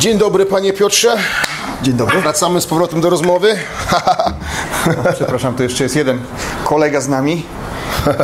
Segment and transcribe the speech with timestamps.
[0.00, 1.16] Dzień dobry, panie Piotrze.
[1.82, 2.20] Dzień dobry.
[2.20, 3.56] Wracamy z powrotem do rozmowy.
[5.14, 6.20] Przepraszam, tu jeszcze jest jeden
[6.64, 7.46] kolega z nami.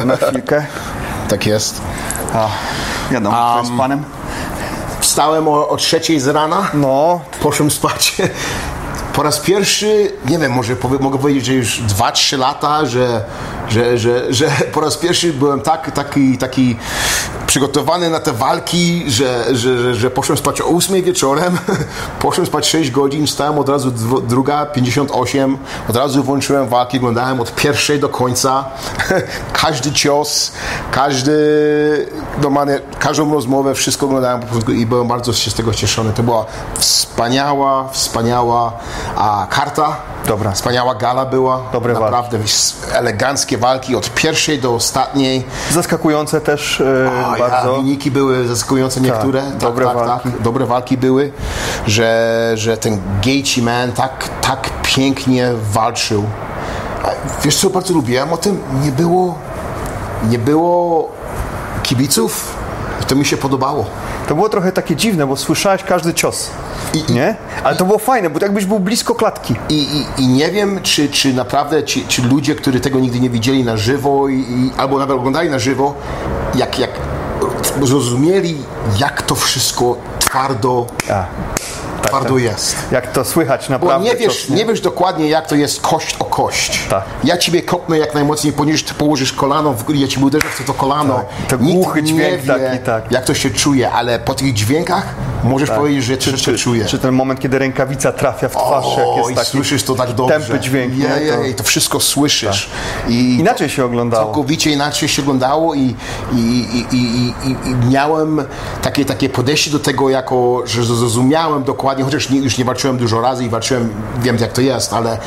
[0.04, 0.66] Na chwilkę.
[1.28, 1.80] tak jest.
[2.34, 2.48] A,
[3.10, 4.04] wiadomo, um, jest panem?
[5.00, 8.16] Wstałem o, o trzeciej z rana, No, poszłem spać.
[9.12, 13.24] Po raz pierwszy, nie wiem, może powie, mogę powiedzieć, że już 2-3 lata, że,
[13.68, 16.76] że, że, że po raz pierwszy byłem tak, taki, taki
[17.56, 21.58] przygotowany na te walki, że, że, że, że poszłem spać o 8 wieczorem,
[22.20, 23.90] poszłem spać 6 godzin, stałem od razu
[24.28, 28.64] druga, 58, od razu włączyłem walki, oglądałem od pierwszej do końca,
[29.62, 30.52] każdy cios,
[30.90, 31.32] każdy,
[32.42, 36.12] normalnie, każdą rozmowę, wszystko oglądałem po prostu i byłem bardzo się z tego cieszony.
[36.12, 38.72] To była wspaniała, wspaniała
[39.16, 39.96] a, karta.
[40.26, 40.52] Dobra.
[40.52, 41.62] Wspaniała gala była.
[41.72, 42.04] Dobre walki.
[42.04, 42.38] Naprawdę
[42.92, 45.44] eleganckie walki od pierwszej do ostatniej.
[45.70, 46.82] zaskakujące też
[47.24, 47.72] A, bardzo.
[47.72, 49.42] Ja, wyniki były zaskakujące niektóre.
[49.42, 50.30] Tak, dobre tak, walki.
[50.30, 51.32] Tak, dobre walki były,
[51.86, 56.24] że, że ten Gaethje man tak, tak pięknie walczył.
[57.04, 57.08] A
[57.44, 58.58] Wiesz co bardzo lubiłem o tym?
[58.84, 59.38] Nie było,
[60.28, 61.08] nie było
[61.82, 62.56] kibiców.
[63.02, 63.86] I to mi się podobało.
[64.28, 66.50] To było trochę takie dziwne, bo słyszałeś każdy cios.
[66.94, 67.36] I- nie?
[67.64, 69.54] Ale to było fajne, bo jakbyś był blisko klatki.
[69.68, 69.74] I,
[70.18, 73.64] i, i nie wiem, czy, czy naprawdę ci, ci ludzie, którzy tego nigdy nie widzieli
[73.64, 75.94] na żywo, i, i, albo nawet oglądali na żywo,
[76.54, 76.90] jak, jak
[77.82, 78.56] zrozumieli,
[78.98, 81.26] jak to wszystko twardo, A, tak,
[82.08, 82.42] twardo tak.
[82.42, 82.76] jest.
[82.90, 84.04] Jak to słychać Bo naprawdę.
[84.08, 86.86] nie wiesz, nie wiesz dokładnie, jak to jest kość o kość.
[86.90, 87.04] Tak.
[87.24, 90.74] Ja ciebie kopnę jak najmocniej, ponieważ ty położysz kolano, w ja ci uderzę w to
[90.74, 91.14] kolano.
[91.14, 91.26] Tak.
[91.48, 93.12] To Nikt głuchy dźwięk wie, taki, tak.
[93.12, 95.14] jak to się czuje, ale po tych dźwiękach
[95.44, 96.84] możesz powiedzieć, że czy, Czy, czuje.
[96.84, 99.94] czy ten moment, kiedy rękawica trafia w twarz, jak O, jest i taki słyszysz to
[99.94, 100.38] tak dobrze.
[100.38, 100.94] tępy dźwięk.
[100.94, 101.24] Je, nie?
[101.24, 102.70] je, To- I to wszystko słyszysz.
[103.08, 104.24] I Inaczej się oglądało.
[104.24, 105.94] Całkowicie inaczej się oglądało i,
[106.32, 108.42] i, i, i, i, i, i miałem
[108.82, 113.20] takie, takie podejście do tego, jako, że zrozumiałem dokładnie, chociaż nie, już nie walczyłem dużo
[113.20, 115.18] razy i walczyłem, wiem jak to jest, ale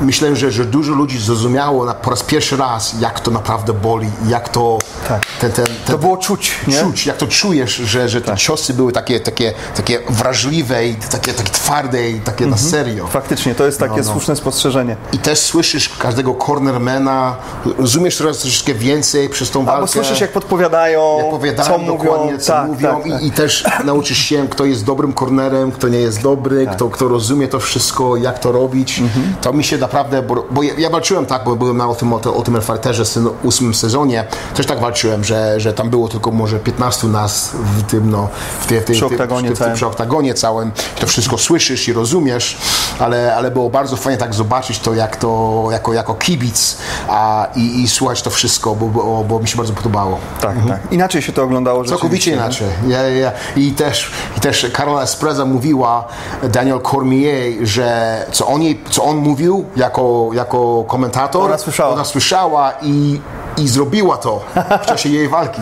[0.00, 4.08] myślę, że, że dużo ludzi zrozumiało na, po raz pierwszy raz, jak to naprawdę boli,
[4.28, 4.78] jak to,
[5.08, 5.26] Tak.
[5.40, 6.74] ten, ten, ten, To było czuć, nie?
[6.76, 6.84] Tak.
[6.86, 11.32] czuć, jak to czujesz, że, że te ciosy były takie, takie, takie wrażliwe i takie,
[11.34, 12.50] takie twarde i takie Mhm.
[12.50, 13.06] na serio.
[13.06, 14.04] Faktycznie, to jest takie no.
[14.04, 14.96] słuszne spostrzeżenie.
[15.12, 17.36] I też słyszysz każdego cornermana,
[17.78, 19.74] rozumiesz teraz troszeczkę więcej przez tą walkę.
[19.74, 22.38] Albo słyszysz, jak podpowiadają, jak co dokładnie, mówią.
[22.38, 23.22] co tak, mówią tak, tak.
[23.22, 26.76] I, i też nauczysz się, kto jest dobrym cornerem, kto nie jest dobry, Tak.
[26.76, 28.98] kto, kto rozumie to wszystko, jak to robić.
[28.98, 29.34] Mhm.
[29.40, 32.66] To mi się naprawdę, bo, bo ja, ja walczyłem tak, bo byłem na Ultimate, Ultimate
[32.66, 37.06] Fighterze w syn- ósmym sezonie, też tak walczyłem, że, że tam było tylko może 15
[37.08, 38.28] nas w tym, no,
[38.60, 39.74] w, tej- w, tej- Przy w, oktagonie w, tym- całym.
[39.74, 40.72] przy oktagonie całym.
[41.00, 42.56] To wszystko słyszysz i rozumiesz,
[42.98, 46.76] ale, ale było bardzo fajnie tak zobaczyć to, jak to jako, jako kibic
[47.08, 50.18] a, i, i słuchać to wszystko, bo, bo, bo mi się bardzo podobało.
[50.40, 50.80] Tak, tak.
[50.90, 52.66] Inaczej się to oglądało Całkowicie inaczej.
[52.88, 53.32] Ja, ja, ja.
[53.56, 55.95] I też, i też Karola Espreza mówiła,
[56.42, 61.92] Daniel Cormier, że co on, jej, co on mówił jako, jako komentator, Ona słyszała.
[61.94, 63.20] ona słyszała i,
[63.58, 64.44] i zrobiła to
[64.82, 65.60] w czasie jej walki.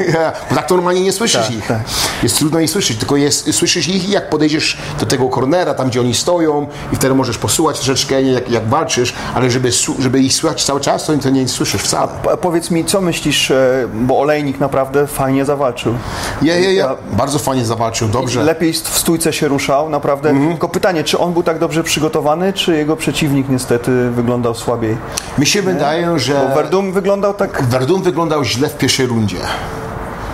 [0.50, 1.66] Bo tak to normalnie nie słyszysz Tak, ich.
[1.66, 1.78] tak.
[2.22, 6.00] Jest trudno ich słyszeć, tylko jest, słyszysz ich jak podejdziesz do tego cornera, tam gdzie
[6.00, 10.64] oni stoją i wtedy możesz posłuchać troszeczkę, jak, jak walczysz, ale żeby, żeby ich słuchać
[10.64, 12.08] cały czas, to, to nie słyszysz wcale.
[12.22, 15.94] Po- Powiedz mi, co myślisz, e, bo Olejnik naprawdę fajnie zawalczył.
[16.42, 16.96] Ja, ja, ja.
[17.12, 18.42] Bardzo fajnie zawalczył, dobrze.
[18.42, 20.30] Lepiej w stójce się ruszał, naprawdę.
[20.30, 20.50] Mhm.
[20.50, 24.96] Tylko pytanie, czy on był tak dobrze przygotowany, czy jego przeciwnik niestety wyglądał słabiej?
[25.38, 26.46] Mi się wydaje, że...
[26.48, 27.62] Bo Verdum wyglądał tak...
[27.62, 29.38] Verdun wyglądał źle w pierwszej rundzie.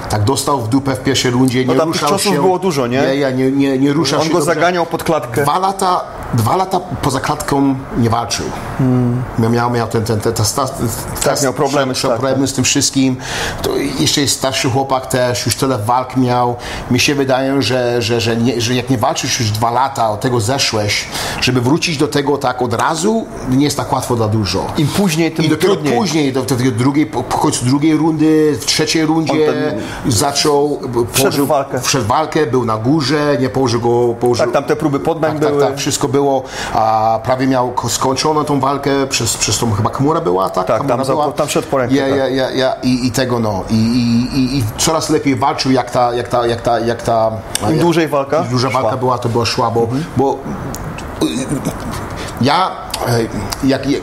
[0.09, 2.31] Tak dostał w dupę w pierwszej rundzie, nie tam tych ruszał się.
[2.33, 3.03] było dużo, nie?
[3.03, 4.55] Nie, nie, nie, nie, nie ruszał On się go dobrze.
[4.55, 5.43] zaganiał pod klatkę.
[5.43, 6.05] Dwa lata,
[6.35, 8.47] dwa lata poza klatką nie walczył.
[9.39, 10.89] Miał, miał, miał ten, ten, ten, ten, ten,
[11.25, 13.17] Tak, miał problemy, tak, problemy z tym wszystkim.
[13.63, 16.57] To jeszcze jest starszy chłopak też, już tyle walk miał.
[16.91, 20.21] Mi się wydaje, że, że, że, nie, że jak nie walczysz już dwa lata, od
[20.21, 21.09] tego zeszłeś,
[21.41, 24.67] żeby wrócić do tego tak od razu, nie jest tak łatwo dla dużo.
[24.79, 25.99] Im później, tym I dopiero trudniej.
[25.99, 29.53] później, do, do tej drugiej, po, po końcu drugiej rundy, w trzeciej rundzie
[30.07, 30.81] On zaczął,
[31.17, 31.81] położył, walkę.
[31.81, 35.43] wszedł walkę, był na górze, nie położył go, położył, Tak, tam te próby poddań tak,
[35.43, 35.63] tak, były.
[35.67, 36.22] tak, wszystko było,
[36.75, 40.67] a prawie miał ko- skończoną tą walkę, przez, przez tą chyba Kamura była, tak?
[40.67, 41.33] Tak, tam za- była.
[41.33, 42.17] tam szedł po rękę, Ja, tak.
[42.19, 46.15] ja, ja, ja, i, I tego no, I, i, i, coraz lepiej walczył, jak ta,
[46.15, 47.31] jak ta, jak ta, jak ta...
[47.71, 48.71] Im dłużej walka Im szła.
[48.71, 50.37] walka była, to była szła, bo, bo
[52.41, 52.71] ja
[53.65, 54.03] jak, jak,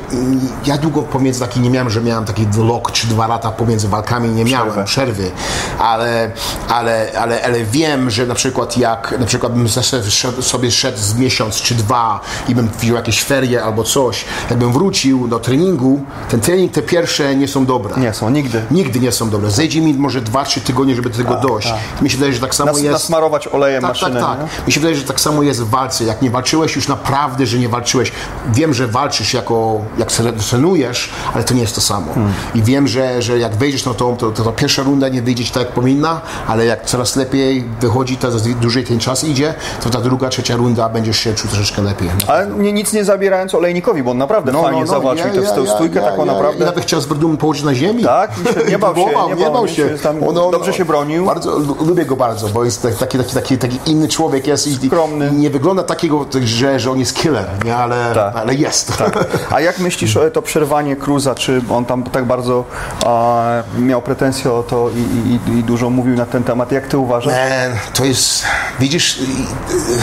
[0.66, 4.30] ja długo pomiędzy taki nie miałem, że miałem taki rok czy dwa lata pomiędzy walkami,
[4.30, 4.86] nie miałem Przerwę.
[4.86, 5.31] przerwy,
[5.80, 6.31] ale,
[6.69, 11.16] ale, ale, ale wiem, że na przykład jak na przykład bym szedł- sobie szedł z
[11.16, 16.40] miesiąc czy dwa i bym wziął jakieś ferie albo coś, jakbym wrócił do treningu, ten
[16.40, 17.98] trening te pierwsze nie są dobre.
[17.98, 18.62] Nie są, nigdy.
[18.72, 19.51] Nigdy nie są dobre.
[19.51, 21.74] Zejdzie mi może 2-3 tygodnie, żeby do tego dojść.
[22.01, 22.94] Mi się wydaje, że tak samo Nas, jest.
[22.94, 24.19] nasmarować olejem Tak, maszynę.
[24.22, 24.40] tak, tak.
[24.40, 24.66] nie?
[24.68, 26.04] Mi się wydaje, że tak samo jest w walce.
[26.04, 28.12] Jak nie walczyłeś już naprawdę, że nie walczyłeś.
[28.54, 30.12] Wiem, że walczysz jako, jak
[30.50, 32.13] trenujesz, ale to nie jest to samo.
[32.13, 32.33] Hmm.
[32.56, 35.44] I wiem, że, że jak wejdziesz na tą, to, to, to pierwsza runda nie wyjdzie
[35.45, 39.53] ci tak jak powinna, ale jak coraz lepiej wychodzi, coraz dłużej ten czas idzie,
[39.83, 42.09] to ta druga, trzecia runda będziesz się czuł troszeczkę lepiej.
[42.27, 45.62] Ale nie, nic nie zabierając olejnikowi, bo on naprawdę fajnie zawalczył ja- tę ja- tę
[45.62, 46.59] ja- stójkę ja- taką ja- naprawdę.
[46.59, 48.03] Ja nawet chciał z Verdum położyć na ziemi.
[48.03, 48.31] Tak?
[48.68, 50.15] I nie bał się, Próbował, nie bał się, tam
[50.51, 51.25] dobrze się bronił.
[51.25, 54.88] Bardzo, lu- lubię go bardzo, bo jest taki, taki, taki, taki, inny człowiek jest i
[54.88, 55.31] Skromny.
[55.31, 57.75] nie wygląda takiego, że, że on jest killer, nie?
[57.75, 58.36] Ale, Tak.
[58.36, 58.78] ale jest.
[59.55, 61.35] A jak myślisz o to przerwanie Cruza?
[61.35, 62.65] Czy on tam tak bardzo
[63.05, 66.71] a, miał pretensje o to i, i, i dużo mówił na ten temat?
[66.71, 67.33] Jak ty uważasz?
[67.33, 68.45] Man, to jest,
[68.79, 69.19] widzisz,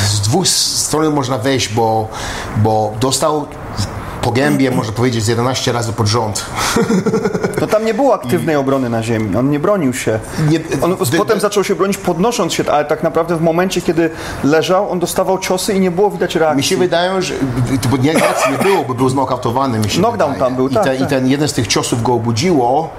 [0.09, 2.09] z dwóch stron można wejść, bo,
[2.57, 3.47] bo dostał
[4.27, 6.47] po gębie, można powiedzieć, z 11 razy pod rząd.
[7.61, 9.37] To tam nie było aktywnej obrony na ziemi.
[9.37, 10.19] On nie bronił się.
[10.49, 13.81] Nie- on wy- potem wy- zaczął się bronić podnosząc się, ale tak naprawdę w momencie,
[13.83, 14.11] kiedy
[14.45, 16.57] leżał, on dostawał ciosy i nie było widać reakcji.
[16.57, 17.35] Mi się wydaje, że
[17.91, 18.15] bo nie,
[18.53, 19.79] nie było, bo był znokautowany.
[19.79, 20.51] Mi się Knockdown wydaje.
[20.51, 21.07] tam był, I, tak, ten, tak.
[21.07, 22.91] I ten jeden z tych ciosów go obudziło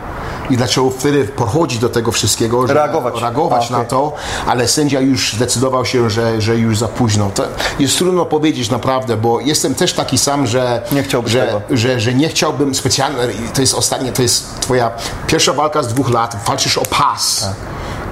[0.50, 3.22] i zaczął wtedy podchodzić do tego wszystkiego, że Reagować.
[3.22, 3.90] reagować A, na okej.
[3.90, 4.14] to,
[4.48, 7.32] ale sędzia już zdecydował się, że, że już za późno.
[7.36, 7.44] To
[7.80, 11.62] jest trudno powiedzieć naprawdę, bo jestem też taki sam, że, Nie chciałbyś że, tego.
[11.78, 13.18] że, że nie chciałbym specjalnie,
[13.54, 14.92] to jest ostatnie, to jest twoja
[15.28, 17.42] pierwsza walka z dwóch lat, walczysz o pas.
[17.42, 17.54] Tak.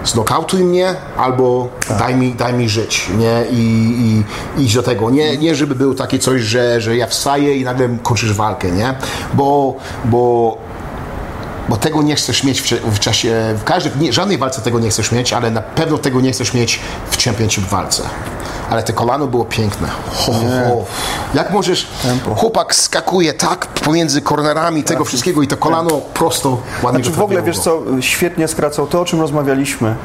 [0.05, 1.67] Znokautuj mnie albo
[1.99, 3.45] daj, mi, daj mi żyć, nie?
[3.51, 3.63] I,
[4.57, 5.09] i idź do tego.
[5.09, 8.95] Nie, nie żeby był takie coś, że, że ja wstaję i nagle kończysz walkę, nie?
[9.33, 9.75] Bo,
[10.05, 10.57] bo
[11.69, 15.11] bo tego nie chcesz mieć w, czasie, w każdej, nie, żadnej walce tego nie chcesz
[15.11, 16.79] mieć, ale na pewno tego nie chcesz mieć
[17.11, 18.03] w championship walce.
[18.69, 19.87] Ale te kolano było piękne.
[19.87, 20.85] Ho, ho.
[21.33, 21.87] Jak możesz,
[22.35, 27.41] chłopak skakuje tak pomiędzy kornerami tego wszystkiego i to kolano prosto ładnie Znaczy w ogóle,
[27.41, 29.95] wiesz co, świetnie skracał to, o czym rozmawialiśmy,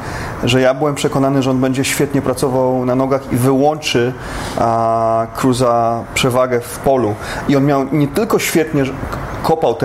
[0.43, 4.13] że ja byłem przekonany, że on będzie świetnie pracował na nogach i wyłączy
[4.57, 7.15] a, Cruza przewagę w polu.
[7.47, 8.83] I on miał nie tylko świetnie
[9.43, 9.75] kopał,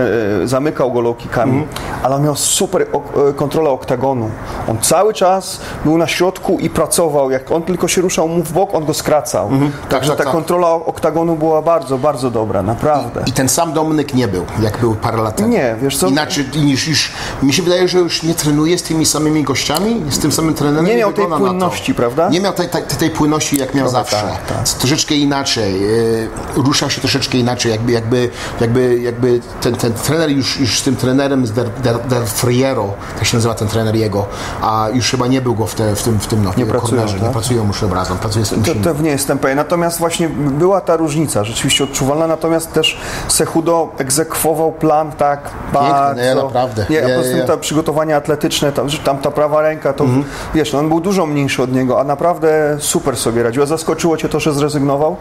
[0.43, 1.69] e, zamykał go low kickami, Mhm.
[2.03, 4.31] ale on miał super e, kontrolę oktagonu.
[4.69, 7.31] On cały czas był na środku i pracował.
[7.31, 9.51] Jak on tylko się ruszał mu w bok, on go skracał.
[9.89, 10.33] Także tak, ta tak.
[10.33, 13.23] kontrola oktagonu była bardzo, bardzo dobra, naprawdę.
[13.27, 15.49] I ten sam Dominik nie był, jak był parę lat temu.
[15.49, 16.07] Nie, wiesz co?
[16.09, 17.13] Inaczej niż już,
[17.43, 20.87] mi się wydaje, że już nie trenuje z tymi samymi gościami, z tym samym trenerem.
[20.87, 22.29] Nie miał tej płynności, prawda?
[22.29, 24.17] Nie miał tej, tej, tej płynności, jak miał zawsze.
[24.17, 24.69] tak, tak.
[24.69, 25.81] Troszeczkę inaczej.
[25.81, 28.31] Yy, ruszał się troszeczkę inaczej, jakby, jakby,
[28.61, 32.95] jakby, jakby ten, ten trener już, już z tym trenerem z Der, Der, Der Friero,
[33.19, 34.27] tak się nazywa ten trener jego,
[34.63, 36.91] a już chyba nie był go w, te, w tym, w tym no, Nie pracują,
[36.91, 37.15] kornerze.
[37.17, 37.33] Nie tak?
[37.33, 39.57] pracują już razem, pracuje z tym To, to nie jestem pewien.
[39.57, 42.99] Natomiast właśnie była ta różnica, rzeczywiście odczuwalna, natomiast też
[43.29, 45.41] Sehudo egzekwował plan tak
[45.73, 46.23] bardzo...
[46.23, 46.87] nie, naprawdę.
[46.91, 47.45] Nie, a Nie, tym nie.
[47.45, 50.25] te przygotowania atletyczne, tam, tam ta prawa ręka, to Mhm.
[50.55, 53.63] wiesz, no, on był dużo mniejszy od niego, a naprawdę super sobie radził.
[53.63, 55.17] A zaskoczyło Cię to, że zrezygnował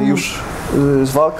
[0.00, 0.40] e, już
[1.02, 1.34] e, z walk?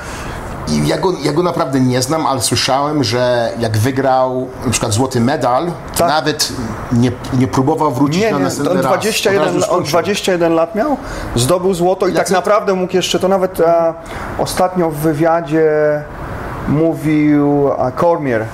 [0.70, 4.93] I ja go, ja go naprawdę nie znam, ale słyszałem, że jak wygrał na przykład
[4.93, 6.09] złoty medal, to Tak.
[6.09, 6.53] nawet
[6.93, 8.87] nie, nie próbował wrócić Nie, na nie, następny on raz.
[8.87, 9.91] 21, Od razu on skończył.
[9.91, 10.97] 21 lat miał,
[11.37, 13.94] zdobył złoto i tak naprawdę mógł jeszcze, to nawet e,
[14.38, 15.70] ostatnio w wywiadzie
[16.69, 18.44] mówił a, Cormier,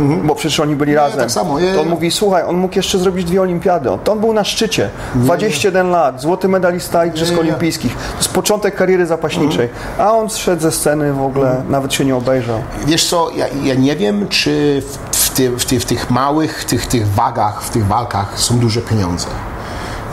[0.00, 1.20] bo przecież oni byli razem.
[1.20, 3.88] tak samo, je, to on mówi, słuchaj, on mógł jeszcze zrobić dwie olimpiady.
[4.04, 4.90] To on był na szczycie.
[5.14, 7.42] 21 lat, złoty medalista Igrzysk Nie, nie.
[7.42, 7.96] Olimpijskich.
[7.96, 9.68] To jest początek kariery zapaśniczej.
[9.98, 12.62] A on zszedł ze sceny w ogóle, nawet się nie obejrzał.
[12.86, 14.82] Wiesz co, ja, ja nie wiem, czy
[15.12, 18.58] w, w, ty, w, ty, w tych małych, tych, tych wagach, w tych walkach są
[18.58, 19.26] duże pieniądze.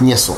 [0.02, 0.34] Nie są.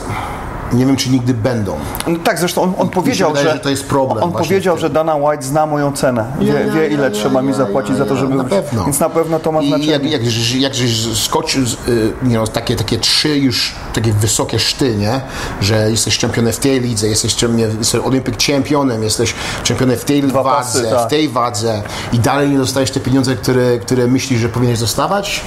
[0.74, 1.76] Nie wiem, czy nigdy będą.
[2.08, 4.90] No tak, zresztą on, on powiedział, wydaje, że, że to jest problem On powiedział, że
[4.90, 6.26] Dana White zna moją cenę.
[6.40, 8.84] Wie, Ja, wie ile ja, trzeba ja, mi zapłacić za to, żeby na pewno.
[8.84, 9.92] Więc na pewno to ma I znaczenie.
[9.92, 10.22] jak, jak,
[10.62, 15.22] jak żeś skoczył, z, y, you know, takie, takie trzy już takie wysokie szty, nie?
[15.62, 17.36] że jesteś czempionem w tej lidze, jesteś,
[17.80, 21.08] jesteś Olympic championem, jesteś czempionem w tej Dwa wadze, pasy, tak.
[21.08, 21.82] w tej wadze
[22.14, 25.42] i dalej nie dostajesz te pieniądze, które, które myślisz, że powinieneś dostawać?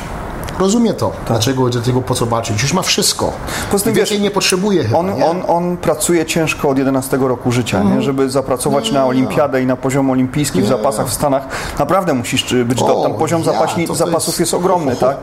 [0.58, 1.12] Rozumie to.
[1.26, 2.62] Dlaczego, dlaczego po co walczyć?
[2.62, 3.32] Już ma wszystko.
[3.70, 5.26] Poza tym, wiesz, nie potrzebuje chyba, On, nie?
[5.26, 8.02] on, on pracuje ciężko od 11 roku życia, nie?
[8.02, 11.42] żeby zapracować na olimpiadę i na poziom olimpijski w zapasach w Stanach.
[11.78, 15.16] Naprawdę musisz być O, do, tam poziom ja, zapaśni, zapasów jest- jest, ogromny, tak?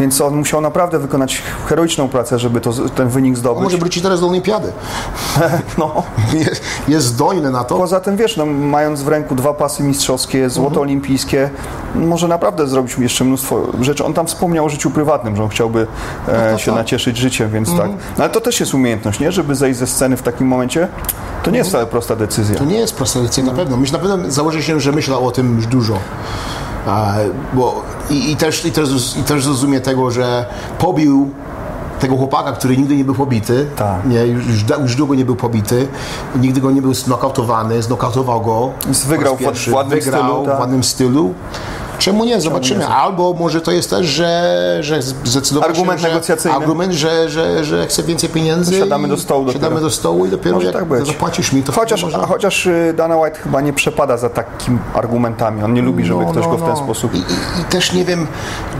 [0.00, 3.62] Więc on musiał naprawdę wykonać heroiczną pracę, żeby to, ten wynik On zdobyć.
[3.64, 4.72] może wrócić teraz do olimpiady.
[5.78, 6.02] No.
[6.32, 7.76] Jest, jest zdolny na to.
[7.76, 10.82] Poza tym, wiesz, no, mając w ręku dwa pasy mistrzowskie, złoto Mhm.
[10.82, 11.50] olimpijskie,
[11.94, 14.04] może naprawdę zrobić jeszcze mnóstwo rzeczy.
[14.04, 15.86] On tam wspomniał o życiu prywatnym, że on chciałby
[16.28, 17.90] e, się nacieszyć życiem, więc Mhm.
[17.92, 17.98] tak.
[18.18, 19.32] No, ale to też jest umiejętność, nie?
[19.32, 20.88] Żeby zejść ze sceny w takim momencie,
[21.42, 22.58] to nie jest wcale prosta decyzja.
[22.58, 23.76] To nie jest prosta decyzja na pewno.
[23.76, 25.98] Myślę, na pewno założę się, że myślał o tym już dużo.
[26.86, 27.14] A,
[27.52, 30.46] bo, i, i, też, i, też, I też zrozumie tego, że
[30.78, 31.30] pobił
[32.00, 33.66] tego chłopaka, który nigdy nie był pobity.
[33.76, 34.06] Tak.
[34.06, 34.44] Nie, już,
[34.82, 35.88] już, długo nie był pobity.
[36.40, 37.82] Nigdy go nie był znokautowany.
[37.82, 38.70] Znokautował go.
[39.06, 39.70] Wygrał w- pierwszy.
[39.70, 40.56] w ładnym Wygrał stylu, tak.
[40.56, 41.34] w ładnym stylu.
[41.98, 42.40] Czemu nie?
[42.40, 42.86] Zobaczymy.
[42.86, 46.56] Albo może to jest też, że, że zdecydował Argument się, negocjacyjny.
[46.56, 48.78] Argument, że, że, że chce więcej pieniędzy.
[48.78, 49.52] Siadamy do stołu.
[49.52, 52.94] Siadamy do stołu i dopiero Może jak tak zapłacisz mi, to Chociaż, może- chociaż y,
[52.96, 55.62] Dana White chyba nie przepada za takimi argumentami.
[55.62, 56.76] On nie lubi, żeby No, ktoś no, go w ten no.
[56.76, 57.14] sposób...
[57.14, 57.20] I, i,
[57.60, 58.26] I też nie wiem,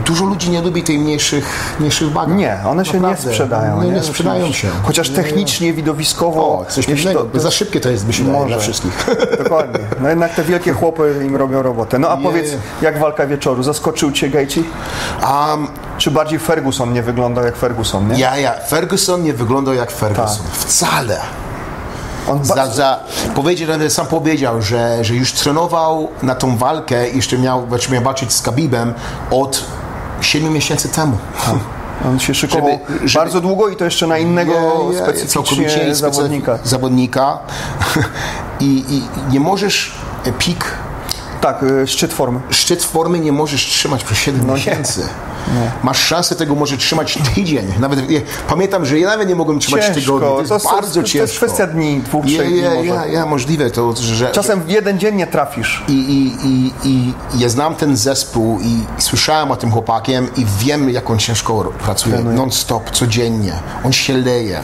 [0.05, 2.35] dużo ludzi nie lubi tej mniejszych, mniejszych wagach.
[2.37, 3.29] Nie, one się nie Naprawdę.
[3.31, 3.83] sprzedają.
[3.83, 4.67] Nie, nie sprzedają się.
[4.83, 6.59] Chociaż technicznie, widowiskowo...
[6.59, 9.05] O, coś to- to- Za szybkie to jest, myślę, dla wszystkich.
[9.43, 9.79] Dokładnie.
[10.01, 11.99] No jednak te wielkie chłopy im robią robotę.
[11.99, 12.47] No a powiedz,
[12.81, 13.63] jak walka wieczoru?
[13.63, 14.63] Zaskoczył Cię Gaethje?
[15.23, 18.19] Um, Czy bardziej Ferguson nie wyglądał jak Ferguson, nie?
[18.19, 20.45] ja, ja, Ferguson nie wyglądał jak Ferguson.
[20.45, 20.55] Tak.
[20.55, 21.19] Wcale.
[22.27, 22.99] On Za, za,
[23.35, 28.03] powiedział, sam powiedział, że, że już trenował na tą walkę i jeszcze miał, znaczy miał
[28.03, 28.93] walczyć z Kabibem
[29.31, 29.65] od
[30.21, 31.17] 7 miesięcy temu.
[32.07, 34.53] On się szykował Żeby- żeby- bardzo długo i to jeszcze na innego
[35.25, 36.59] specyficznie specyf- zawodnika.
[36.63, 37.37] zawodnika.
[38.59, 39.91] I, I nie możesz
[40.25, 40.65] e, pik
[41.41, 42.39] Tak, y, szczyt formy.
[42.49, 45.01] szczyt formy nie możesz trzymać przez 7 No miesięcy.
[45.83, 47.73] Masz szansę tego może trzymać tydzień.
[47.79, 50.01] Nawet nie, pamiętam, że ja nawet nie mogłem trzymać Ciężko.
[50.01, 50.29] tygodnia.
[50.47, 51.37] To jest To bardzo to jest ciężko.
[51.45, 54.31] kwestia dni, dwóch, ja, trzech dni ja, ja, ja, możliwe to, że...
[54.31, 55.83] Czasem w jeden dzień nie trafisz.
[55.87, 60.89] I, i, i, I ja znam ten zespół i słyszałem o tym chłopakiem i wiem,
[60.89, 62.19] jak on ciężko pracuje.
[62.19, 63.53] Non-stop, codziennie.
[63.83, 64.63] On się leje.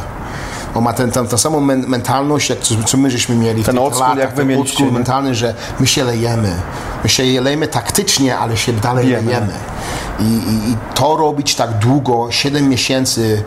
[0.75, 3.65] On ma ten, ten, tę samą men, mentalność, jak co, co my żeśmy mieli w
[3.65, 6.51] Ten tych school, latach, jak ten mieliście, mentalny, że my się lejemy.
[7.03, 9.23] My się lejemy taktycznie, ale się dalej Wiemy.
[9.25, 9.53] lejemy.
[10.19, 13.43] I, i, I to robić tak długo, 7 miesięcy,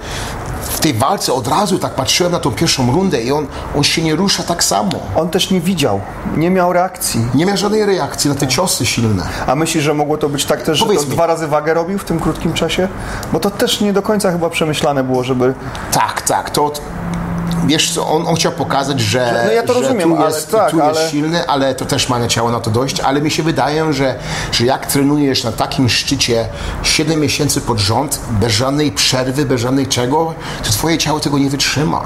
[0.62, 3.46] w tej walce od razu tak patrzyłem na tą pierwszą rundę i on,
[3.76, 4.90] on się nie rusza tak samo.
[5.16, 6.00] On też nie widział,
[6.36, 7.26] nie miał reakcji.
[7.34, 9.22] Nie miał żadnej reakcji na te ciosy silne.
[9.46, 11.12] A myślisz, że mogło to być tak też, że Powiedz to mi.
[11.12, 12.88] dwa razy wagę robił w tym krótkim czasie?
[13.32, 15.54] Bo to też nie do końca chyba przemyślane było, żeby...
[15.92, 16.72] Tak, tak, to
[17.66, 20.70] wiesz co, on, on chciał pokazać, że, No ja to rozumiem, tu, ale jest, tak,
[20.70, 23.42] tu ale- jest silny, ale to też ma ciało na to dojść, ale mi się
[23.42, 24.14] wydaje, że,
[24.52, 26.48] że jak trenujesz na takim szczycie
[26.82, 30.34] 7 miesięcy pod rząd, bez żadnej przerwy, bez żadnej czego,
[30.64, 32.04] to twoje ciało tego nie wytrzyma.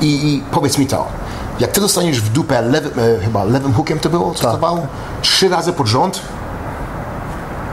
[0.00, 1.06] I, i powiedz mi to,
[1.60, 4.86] jak ty dostaniesz w dupę lewym, e, chyba lewym hookiem to było, co to było?
[5.22, 6.20] Trzy razy pod rząd,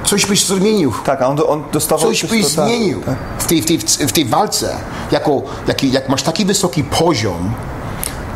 [0.09, 0.93] coś byś zmienił.
[1.05, 2.07] Tak, a on, on dostawał...
[2.07, 3.17] Coś byś tak, zmienił tak.
[3.39, 4.77] w tej, w tej, w tej walce.
[5.11, 7.53] Jako, jaki, jak masz taki wysoki poziom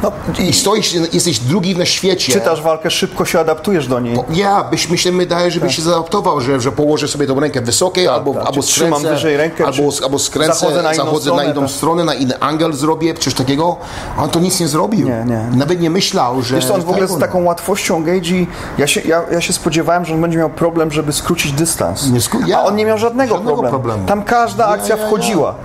[0.04, 2.34] No, i stoisz, jesteś drugi na świecie.
[2.34, 4.18] czytasz walkę, szybko się adaptujesz do niej.
[4.34, 8.08] Ja, byś, mi się wydaje, żebyś się zaadaptował, że, że położę sobie tą rękę wysokiej,
[8.08, 8.46] albo, tak.
[8.46, 11.52] albo Czy trzymam skręcę, wyżej rękę, albo, albo skręcę, zachodzę na inną zachodzę stronę, na
[11.52, 11.72] inną tak.
[11.72, 13.78] stronę, na inny angiel zrobię, coś takiego.
[14.18, 15.10] On to nic nie zrobił.
[15.10, 15.58] Nie, nie.
[15.58, 16.56] Nawet nie myślał, że...
[16.56, 19.54] Wiesz co, on w ogóle tego, z taką łatwością Gagey, ja się, ja, ja się
[19.54, 22.10] spodziewałem, że on będzie miał problem, żeby skrócić dystans.
[22.12, 23.72] Nie ja- A on nie miał żadnego, żadnego problemu.
[23.78, 24.08] problemu.
[24.08, 25.08] Tam każda Ja, akcja ja, ja.
[25.08, 25.56] wchodziła.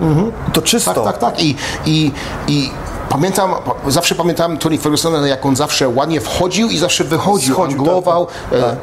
[0.53, 0.93] To czysto.
[0.93, 1.43] Tak, tak, tak.
[1.43, 1.55] I,
[1.85, 2.11] i,
[2.47, 2.71] i
[3.09, 3.51] pamiętam,
[3.87, 8.59] zawsze pamiętam Tony Fergusona, jak on zawsze ładnie wchodził i zawsze wychodził, Schodził, anglował, tak,
[8.59, 8.75] e,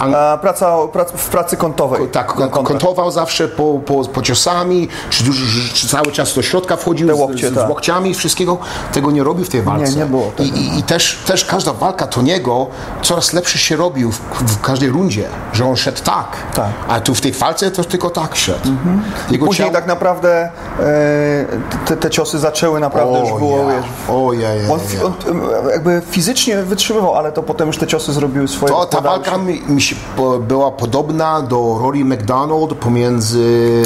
[0.00, 2.08] a, a, A praca, prac, w pracy kątowej.
[2.08, 2.66] tak, kontrakt.
[2.68, 5.24] kontował zawsze po, po, po ciosami, czy,
[5.74, 7.68] czy cały czas do środka wchodził z- łokcie, z, z, tak.
[7.68, 8.58] łokciami, wszystkiego.
[8.92, 9.90] Tego nie robił w tej walce.
[9.92, 10.42] Nie, nie było tego.
[10.42, 12.66] I, i, i też, też każda walka Toniego
[13.02, 16.26] coraz lepszy się robił w, w każdej rundzie, że on szedł tak.
[16.54, 16.70] Tak.
[16.88, 18.68] A tu w tej walce to tylko tak szedł.
[19.30, 20.50] Jego Później ciało- tak naprawdę
[20.80, 21.46] e,
[21.86, 23.66] te, te ciosy zaczęły naprawdę już było, ja.
[23.76, 25.04] wiesz, O, ja, ja, on, ja.
[25.04, 25.14] on
[25.66, 28.72] e, jakby fizycznie wytrzymywał, ale to potem już te ciosy zrobiły swoje.
[28.72, 33.82] To, ta walka mi, mi się po, była podobna do Rory McDonald pomiędzy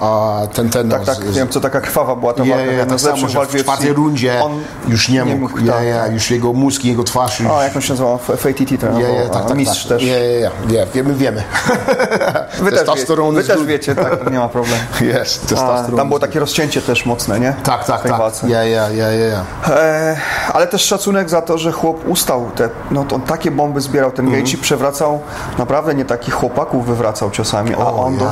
[0.00, 2.56] a ten, ten Tak, no, tak, z- z- wiem, co taka krwawa była ta Ja,
[2.56, 2.72] walka.
[2.72, 4.52] ja, tak samo, że w czwartej rundzie On
[4.88, 5.58] już nie mógł.
[5.58, 5.84] ja, tak.
[5.84, 7.50] ja, już jego mózg, jego twarz już...
[7.50, 8.18] O, jak on się nazywał?
[8.18, 9.88] FATT trenował, ja, ja, tak, a tak, mistrz tak.
[9.98, 10.02] też.
[10.08, 11.42] Ja, ja, ja, wiemy, wiemy.
[12.62, 14.80] Wy też, wie, wy też wiecie, tak, nie ma problemu.
[15.00, 17.54] Jest, A, testosteron tam było takie rozcięcie też mocne, nie?
[17.64, 18.20] Tak, tak, tak.
[18.48, 18.83] Ja, ja.
[18.90, 19.44] Ja, ja, ja.
[19.74, 20.16] E,
[20.52, 22.50] ale też szacunek za to, że chłop ustał.
[22.54, 24.10] Te, no, on takie bomby zbierał.
[24.12, 24.30] Ten.
[24.32, 25.20] Gaethje przewracał,
[25.58, 28.26] naprawdę nie takich chłopaków wywracał ciosami, a on do.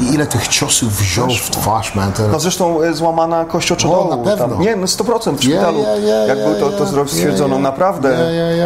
[0.00, 2.12] I ile tych ciosów wziął w twarz, man.
[2.32, 4.12] No zresztą e, złamana kość oczodołu.
[4.12, 4.48] O, na pewno.
[4.48, 5.82] Tam, nie, no 100% w szpitalu.
[5.82, 7.58] ja, ja, jak ja, był to, to zdrow- stwierdzono.
[7.58, 8.18] Naprawdę.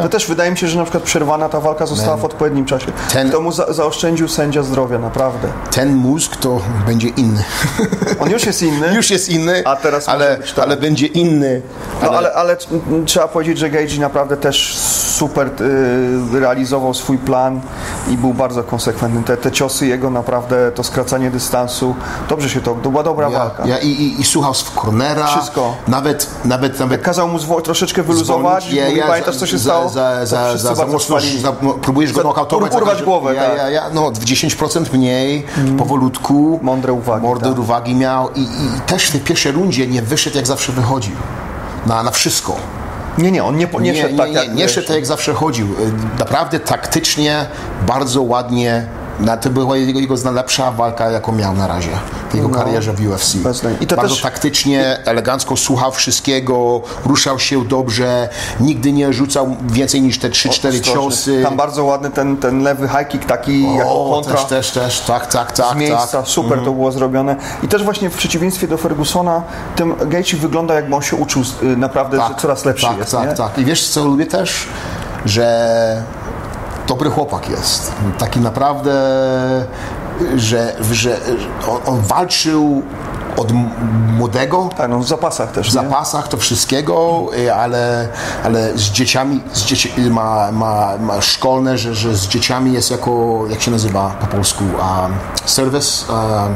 [0.02, 2.86] To też wydaje mi się, że na przykład przerwana ta walka została w odpowiednim czasie.
[3.12, 5.48] Ten- To mu za, zaoszczędził sędzia zdrowia, naprawdę.
[5.70, 7.44] Ten mózg to będzie inny.
[8.20, 8.94] On już jest inny.
[9.00, 10.64] Już jest inny, A teraz ale, tak.
[10.64, 11.19] ale będzie inny.
[12.02, 17.18] No, ale, ale t- m, trzeba powiedzieć, że Gage naprawdę też super y, realizował swój
[17.18, 17.60] plan
[18.10, 19.22] i był bardzo konsekwentny.
[19.22, 21.94] Te, te ciosy jego naprawdę, to skracanie dystansu,
[22.28, 23.66] dobrze się to, to była dobra Ja, walka.
[23.66, 25.26] ja, i, i, I słuchał z cornera.
[25.26, 25.74] Wszystko.
[25.88, 28.64] Nawet, nawet, nawet Kazał mu zwo- troszeczkę wyluzować.
[28.64, 28.80] zwolnić.
[28.80, 29.88] Ja, ja, pamiętasz, co się za, stało?
[29.88, 32.72] Za, za, za, za mocno, za, no, próbujesz go nokautować.
[32.74, 33.56] urwać za- głowę, ja, tak.
[33.58, 35.46] ja, ja, no, 10% mniej,
[35.78, 36.58] powolutku.
[36.62, 37.58] Mądre uwagi, Mądre tak.
[37.58, 40.72] uwagi miał i, i też w tej pierwszej rundzie nie wyszedł jak zawsze
[41.86, 42.56] Na, na wszystko.
[43.18, 44.72] Nie, nie, on nie, nie, nie, szedł nie, tak nie, jak nie wiesz.
[44.72, 45.66] szedł tak jak zawsze chodził.
[45.66, 47.46] Y, Naprawdę taktycznie,
[47.86, 48.86] bardzo ładnie.
[49.20, 51.90] Na, to była jego, jego najlepsza walka, jaką miał na razie
[52.30, 53.34] w jego karierze w UFC.
[53.44, 53.70] No.
[53.80, 58.28] I to bardzo też- taktycznie, elegancko słuchał wszystkiego, ruszał się dobrze,
[58.60, 60.80] nigdy nie rzucał więcej niż te 3-4 Ostrożny.
[60.80, 61.40] ciosy.
[61.42, 65.00] Tam bardzo ładny ten, ten lewy high kick taki jako o, kontra też, też, też,
[65.00, 66.06] tak, tak, tak, z miejsca.
[66.06, 66.26] tak.
[66.26, 67.36] Super to było zrobione.
[67.62, 69.42] I też właśnie w przeciwieństwie do Fergusona,
[69.76, 73.12] tym Gaethje wygląda jakby on się uczył y, naprawdę, że coraz lepszy tak, jest.
[73.12, 73.34] Tak, nie?
[73.34, 73.58] tak.
[73.58, 74.66] I wiesz co lubię też?
[75.24, 76.02] Że
[76.90, 77.92] dobry chłopak jest.
[78.18, 78.92] Taki naprawdę,
[80.36, 81.20] że, że
[81.68, 82.82] on, on walczył
[83.36, 83.52] od
[84.18, 85.68] młodego, Tak, no w zapasach też.
[85.68, 88.08] w zapasach to wszystkiego, y, ale,
[88.44, 93.44] ale z dzieciami, z dzieci, ma, ma, ma szkolne, że, że z dzieciami jest jako,
[93.50, 95.12] jak się nazywa po polsku, um,
[95.44, 96.54] service, um,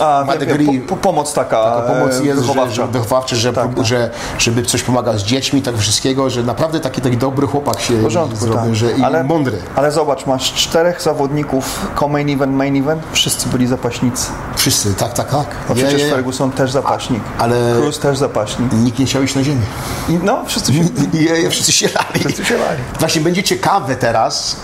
[0.00, 2.74] A, ma degree- po, po, pomoc taka, taka pomoc jest, wychowawcza.
[2.74, 3.86] że, wychowawczy, że, Tak, tak.
[3.86, 7.94] że żeby coś pomagał z dziećmi, tak wszystkiego, że naprawdę taki, taki dobry chłopak się
[7.94, 8.74] porządku, zrobił, tak.
[8.74, 9.58] że i ale, mądry.
[9.76, 14.30] Ale zobacz, masz czterech zawodników co-main event, main event, wszyscy byli zapaśnicy.
[14.56, 15.46] Wszyscy, tak, tak, tak.
[15.68, 16.14] Bo Ja, przecież ja, ja.
[16.14, 18.72] Ferguson też zapaśnik, ale- Cruz też zapaśnik.
[18.72, 19.62] Nikt nie chciał iść na ziemię.
[20.08, 20.80] I no, wszyscy się...
[21.42, 22.20] Ja, wszyscy się lali.
[22.20, 22.80] Wszyscy się lali.
[23.00, 24.56] Właśnie będzie ciekawe teraz,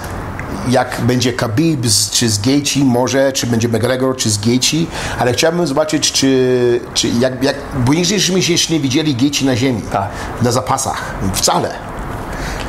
[0.69, 4.87] jak będzie Khabib z, czy z Gaethje może, czy będzie McGregor, czy z Gaethje,
[5.19, 7.57] ale chciałbym zobaczyć, czy, czy jak, jak,
[7.87, 10.09] bo nigdy żeśmy się jeszcze nie widzieli Gaethje na ziemi, Tak.
[10.43, 11.71] na zapasach, wcale.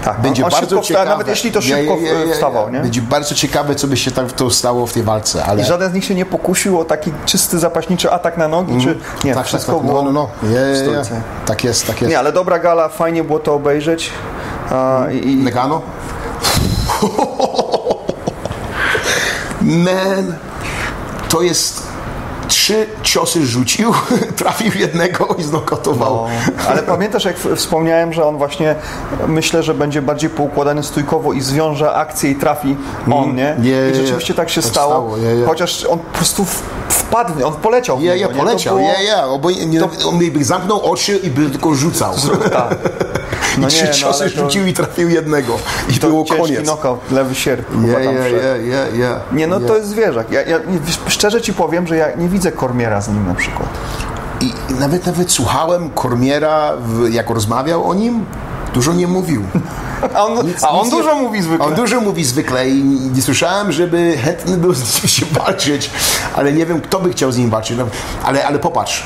[0.03, 1.09] Tak, Będzie on bardzo wsta- ciekawe.
[1.09, 2.79] Nawet jeśli to szybko ja, ja, ja, wstawał, nie?
[2.79, 5.61] Będzie bardzo ciekawe, co by się tam to stało w tej walce, ale...
[5.61, 8.97] I żaden z nich się nie pokusił o taki czysty zapaśniczy atak na nogi, czy
[9.23, 9.93] nie, tak, wszystko tak, tak.
[9.93, 10.29] No, no, no.
[11.45, 12.09] Tak jest, tak jest.
[12.11, 14.11] Nie, ale dobra gala, fajnie było to obejrzeć.
[14.71, 15.81] A, i, Negano?
[19.65, 20.37] Man,
[21.29, 21.94] to jest
[22.65, 23.93] trzy ciosy rzucił,
[24.37, 26.13] trafił jednego i znokautował.
[26.15, 26.27] No,
[26.69, 28.75] ale pamiętasz, jak wspomniałem, że on właśnie
[29.27, 32.75] myślę, że będzie bardziej poukładany stójkowo i zwiąże akcję i trafi
[33.11, 33.49] on, nie?
[33.51, 33.63] Mm.
[33.63, 34.91] Nie, I nie, rzeczywiście tak się tak stało.
[34.91, 35.45] stało, nie, nie.
[35.45, 36.45] Chociaż on po prostu
[36.89, 38.01] wpadł, on poleciał.
[38.01, 38.27] Ja, nie?
[38.27, 39.27] To poleciał, ja, ja.
[39.27, 42.13] Oboj, nie, on by zamknął oczy i by tylko rzucał.
[42.51, 42.75] Tak.
[43.57, 45.53] I No trzy nie, no, ciosy to- rzucił i trafił jednego.
[45.89, 46.61] I To było koniec.
[46.63, 47.65] knockout, lewy sierp.
[47.87, 48.35] ja, wszedł.
[48.43, 49.19] ja, ja, ja.
[49.31, 50.31] Nie, no to jest zwierzak.
[50.31, 50.59] Ja, ja,
[51.07, 53.69] szczerze ci powiem, że ja nie widzę Kormiera z nim na przykład.
[54.41, 56.71] I nawet, nawet słuchałem Kormiera,
[57.11, 58.25] jak rozmawiał o nim,
[58.73, 59.43] dużo nie mówił.
[60.15, 61.65] A on, Nic- a on nic nie- dużo mówi zwykle.
[61.65, 65.89] On dużo mówi zwykle i nie słyszałem, żeby chętny był z nim się walczyć,
[66.35, 67.77] ale nie wiem, kto by chciał z nim walczyć.
[67.77, 67.85] No,
[68.25, 69.03] Ale, ale popatrz,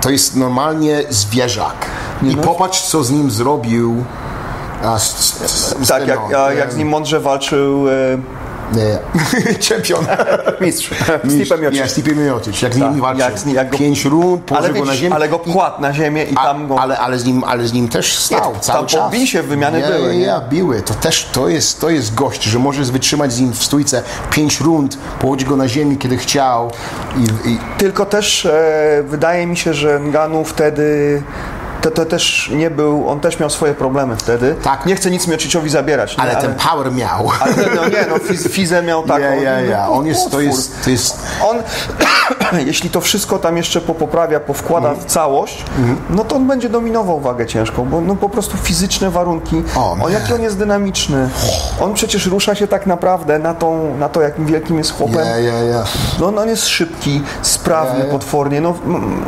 [0.00, 1.86] to jest normalnie zwierzak.
[2.22, 2.42] I no.
[2.42, 4.04] popatrz, co z nim zrobił.
[4.84, 8.22] A, z, z, z Tak, jak, no, a, jak z nim mądrze walczył e, Nie.
[9.60, 10.06] Czempion.
[10.60, 10.90] mistrz.
[11.28, 11.90] Stipe Nie, Miocic.
[11.90, 12.62] Stipe Miocic.
[12.62, 13.24] Jak z nim Tak, walczył.
[13.24, 15.14] jak z nim- jak go- Pięć rund, położył go na ziemię.
[15.14, 16.80] ale go kładł na ziemię i tam go...
[16.80, 19.00] ale, ale, z nim, ale z nim też stał Nie, cały tam czas.
[19.00, 20.20] po bisie wymiany ja, były, nie?
[20.24, 20.82] ja, biły.
[20.82, 24.60] To też to jest, to jest gość, że możesz wytrzymać z nim w stójce pięć
[24.60, 26.70] rund, położyć go na ziemi, kiedy chciał.
[27.16, 31.22] I, i Tylko też e, wydaje mi się, że Nganu wtedy
[31.82, 34.54] to, to też nie był, on też miał swoje problemy wtedy.
[34.62, 34.86] Tak.
[34.86, 36.16] Nie chcę nic Miociciowi zabierać.
[36.16, 36.22] nie?
[36.22, 37.30] ale ten power miał.
[37.40, 39.20] ale no nie, no fiz, fizę miał taką.
[39.20, 39.86] Ja, ja, ja.
[39.86, 41.56] no, On jest, to jest, to jest On,
[42.66, 45.06] jeśli to wszystko tam jeszcze popoprawia, powkłada Mhm.
[45.08, 45.64] w całość,
[46.10, 49.62] no to on będzie dominował wagę ciężką, bo no po prostu fizyczne warunki.
[49.76, 50.12] O, O, man.
[50.12, 51.28] jaki on jest dynamiczny.
[51.80, 55.16] On przecież rusza się tak naprawdę na, tą, na to, jakim wielkim jest chłopem.
[55.18, 55.84] ja, ja, ja.
[56.20, 58.60] No on jest szybki, sprawny potwornie.
[58.60, 59.24] No, mm,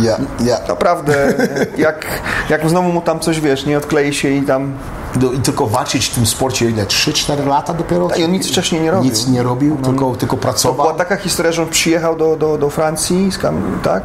[0.00, 0.56] Ja, ja.
[0.68, 1.34] naprawdę,
[1.76, 2.06] jak,
[2.50, 4.72] jak znowu mu tam coś wiesz, nie odklei się i tam
[5.16, 6.84] do, i tylko walczyć w tym sporcie ile?
[6.84, 8.08] 3-4 lata dopiero?
[8.16, 9.10] I on nic wcześniej nie robił.
[9.10, 10.76] Nic nie robił, tylko, tylko To pracował.
[10.86, 13.30] była taka historia, że on przyjechał do, do, do Francji,
[13.82, 14.02] tak?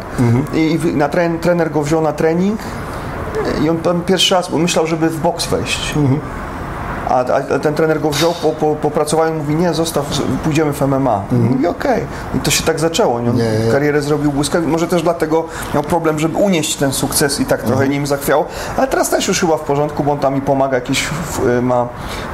[0.54, 2.60] I i na tren, trener go wziął na trening
[3.64, 5.94] i on tam pierwszy raz bo myślał, żeby w boks wejść.
[7.10, 7.20] A,
[7.56, 10.06] a ten trener go wziął, po, po, popracował i mówi, nie, zostaw,
[10.44, 11.22] pójdziemy w MMA.
[11.32, 12.04] I Mówi, okej.
[12.36, 13.16] I to się tak zaczęło.
[13.16, 13.32] On Nie,
[13.66, 13.72] nie.
[13.72, 14.72] karierę zrobił błyskawicznie.
[14.72, 18.46] Może też dlatego miał problem, żeby unieść ten sukces i tak trochę nim zachwiał.
[18.78, 21.62] Ale teraz też już chyba w porządku, bo on tam mi pomaga, jakieś w- y,
[21.62, 21.88] ma,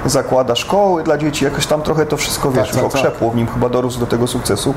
[0.06, 3.70] zakłada szkoły dla dzieci, jakoś tam trochę to wszystko, wiesz, tak, okrzepło w nim, chyba
[3.70, 4.74] dorósł do tego sukcesu.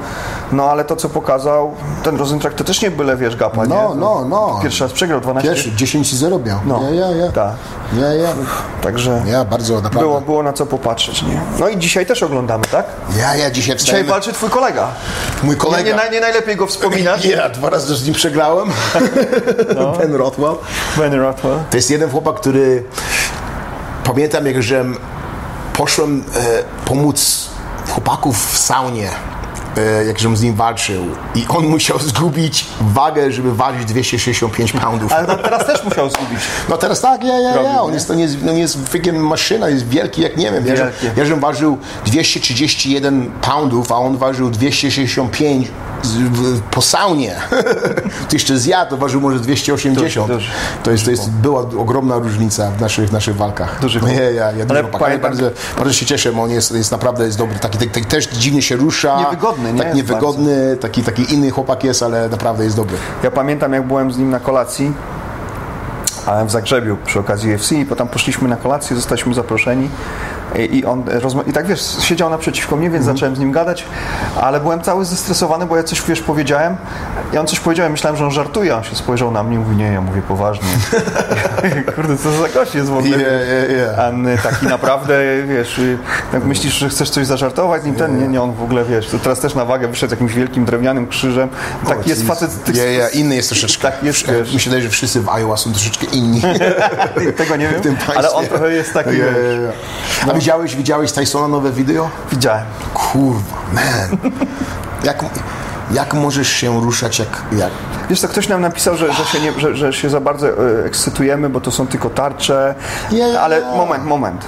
[0.53, 4.01] No ale to, co pokazał, ten Rosentrack to też nie byle, wiesz, gapa, No, nie?
[4.01, 4.59] no, no.
[4.63, 5.49] Pierwszy raz przegrał 12.
[5.51, 6.59] Pierwszy, 10-0 miał.
[6.67, 6.81] No.
[6.83, 7.33] Ja, ja, ja.
[7.33, 7.53] Tak.
[8.01, 8.29] Ja, ja.
[8.83, 10.09] Także Ja bardzo, naprawdę.
[10.09, 11.41] było, było na co popatrzeć, nie?
[11.61, 12.87] No i dzisiaj też oglądamy, tak?
[13.19, 14.07] Ja, ja dzisiaj Dzisiaj wstałem.
[14.07, 14.89] walczy twój kolega.
[15.43, 15.83] Mój Nie, kolega.
[15.91, 17.25] nie, naj- nie najlepiej go wspominać.
[17.39, 18.69] Ja dwa razy z nim przegrałem.
[19.75, 19.93] No.
[19.93, 20.55] Ben Rothwell.
[20.97, 21.59] Ben Rothwell.
[21.71, 22.85] To jest jeden chłopak, który
[24.05, 24.97] pamiętam, jak żem
[25.73, 26.41] poszłem e,
[26.85, 27.47] pomóc
[27.91, 29.09] chłopaków w saunie,
[30.07, 31.05] jak żem z nim walczył
[31.35, 35.13] i on musiał zgubić wagę, żeby ważyć 265 poundów.
[35.13, 36.39] Ale no, teraz też musiał zgubić.
[36.69, 37.83] No teraz tak, ja, ja, ja.
[37.83, 40.67] On jest, on jest, on jest freaking maszyna, jest wielki jak nie wiem.
[40.67, 40.75] Ja,
[41.17, 45.88] ja żem ważył 231 poundów, a on ważył 265 z, w,
[46.71, 47.37] po saunie.
[48.29, 50.29] to jeszcze zjadł, to ważył może 280.
[50.29, 50.51] Duży.
[50.83, 53.81] To, jest, to jest, była ogromna różnica w naszych, naszych walkach.
[53.81, 57.39] Duży ja, ja, ja Ale pamiętam- bardzo, bardzo się cieszę, on jest, jest naprawdę jest
[57.39, 57.59] dobry.
[57.59, 59.21] Taki, taki, taki też dziwnie się rusza.
[59.21, 59.83] Niewygodny, nie?
[59.83, 62.97] Tak niewygodny, taki, taki inny chłopak jest, ale naprawdę jest dobry.
[63.23, 64.93] Ja pamiętam, jak byłem z nim na kolacji
[66.47, 69.91] w Zagrzebiu przy okazji UFC i potem poszliśmy na kolację, zostaliśmy zaproszeni
[70.57, 73.85] i, on rozma- i tak wiesz, siedział naprzeciwko mnie, więc zacząłem z nim gadać,
[74.41, 76.77] ale byłem cały zestresowany, bo ja coś wiesz powiedziałem
[77.33, 79.77] i on coś powiedział, myślałem, że on żartuje, on się spojrzał na mnie i mówi,
[79.77, 80.69] nie, ja mówię poważnie.
[81.97, 83.17] Kurde, co za gość jest w ogóle.
[83.19, 83.99] Yeah, yeah, yeah.
[83.99, 85.81] A n- taki naprawdę, wiesz,
[86.33, 89.09] jak myślisz, że chcesz coś zażartować z nim, ten, nie, nie, on w ogóle, wiesz,
[89.23, 91.49] teraz też na wagę wyszedł jakimś wielkim drewnianym krzyżem.
[91.89, 92.65] Tak jest facet...
[92.65, 93.83] tych- Ja, ja, inny jest troszeczkę.
[93.91, 94.53] Tak jest, wiesz.
[94.55, 96.43] Mi się wydaje, że wszyscy w Iowa są troszeczkę inni.
[97.37, 99.25] Tego nie wiem, ale on trochę jest taki, Ja,
[100.39, 102.11] widziałeś, widziałeś Tysona nowe wideo?
[102.33, 102.65] widziałem.
[102.95, 104.19] Kurwa, man.
[105.05, 105.25] Jak,
[105.91, 107.29] jak możesz się ruszać jak...
[107.53, 107.71] jak
[108.11, 110.85] Wiesz co, ktoś nam napisał, że, że, się, nie, że, że się za bardzo e,
[110.87, 112.75] ekscytujemy, bo to są tylko tarcze,
[113.11, 114.45] ja, ale moment, moment.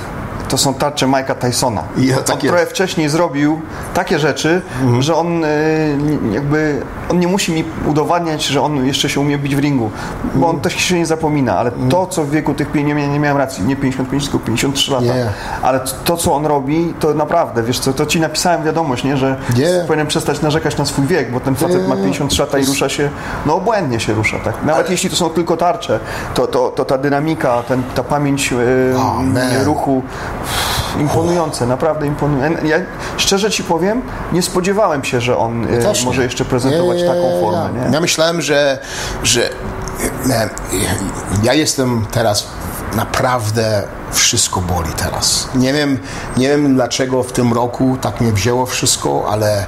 [0.48, 1.82] To są tarcze Mike'a Tysona.
[1.96, 2.48] Ja, tak on jest.
[2.48, 3.60] trochę wcześniej zrobił
[3.94, 4.62] takie rzeczy,
[5.00, 9.56] że on nie- jakby on nie musi mi udowadniać, że on jeszcze się umie bić
[9.56, 9.90] w ringu,
[10.34, 13.36] bo on też się nie zapomina, ale to, co w wieku tych, nie, nie miałem
[13.38, 15.26] racji, nie 55, tylko 53 lata, Nie.
[15.62, 19.36] ale to, co on robi, to naprawdę, wiesz co, to ci napisałem wiadomość, nie, że
[19.56, 19.66] Nie.
[19.86, 23.10] powinienem przestać narzekać na swój wiek, bo ten facet ma 53 lata i rusza się,
[23.46, 24.54] no obłędnie się rusza, tak.
[24.64, 26.00] Nawet jeśli to są tylko tarcze,
[26.34, 28.56] to, to, to ta dynamika, ten, ta pamięć e,
[28.96, 29.22] Oh,
[29.64, 30.02] ruchu,
[30.98, 32.66] imponujące, naprawdę imponujące.
[32.66, 32.76] Ja
[33.16, 36.06] szczerze ci powiem, nie spodziewałem się, że on e, Też nie.
[36.06, 37.94] może jeszcze prezentować Nie, taką formę, nie.
[37.94, 38.78] Ja myślałem, że,
[39.22, 39.50] że
[40.26, 40.48] man,
[41.42, 42.46] ja jestem teraz
[42.96, 45.48] naprawdę wszystko boli teraz.
[45.54, 45.98] Nie wiem,
[46.36, 49.66] nie wiem dlaczego w tym roku tak mnie wzięło wszystko, ale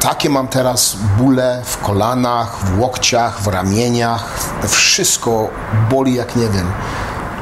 [0.00, 4.38] takie mam teraz bóle w kolanach, w łokciach, w ramieniach.
[4.68, 5.48] Wszystko
[5.90, 6.72] boli jak nie wiem.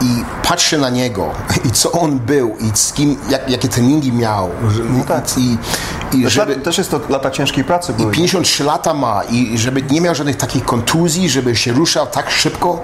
[0.01, 1.31] I patrzę na niego
[1.69, 4.51] i co on był i z kim, jak, jakie treningi miał.
[4.71, 5.39] że- tak.
[5.39, 5.59] I,
[6.13, 8.13] i Też, żeby, lat- też jest to lata ciężkiej pracy były.
[8.13, 12.83] 53 lata ma i żeby nie miał żadnych takich kontuzji, żeby się ruszał tak szybko.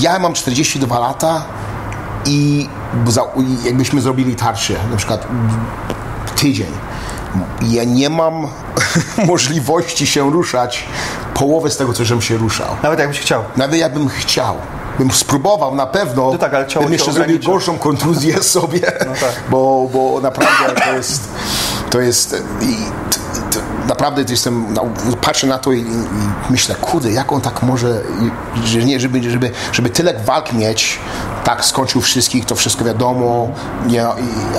[0.00, 1.42] Ja mam 42 lata
[2.26, 2.68] i
[3.06, 5.26] za, i jakbyśmy zrobili tarczę, na przykład
[6.36, 6.70] tydzień.
[7.62, 8.46] Ja nie mam
[9.26, 10.84] możliwości się ruszać
[11.34, 12.68] połowę z tego, co żem się ruszał.
[12.82, 13.42] Nawet jakbyś chciał.
[13.56, 14.56] Nawet jakbym chciał.
[14.98, 19.42] Bym spróbował na pewno, No tak, ale bym jeszcze zrobił gorszą kontuzję sobie, tak.
[19.50, 21.28] bo, bo naprawdę to jest,
[21.90, 22.76] to jest i,
[23.10, 23.18] t,
[23.50, 23.58] t,
[23.88, 24.84] naprawdę to jestem, no,
[25.20, 25.84] patrzę na to i, i
[26.50, 28.00] myślę, kurde, jak on tak może,
[28.64, 30.98] że nie, żeby, żeby, żeby tyle walk mieć,
[31.48, 33.48] tak, skończył wszystkich, to wszystko wiadomo,
[33.86, 34.06] nie,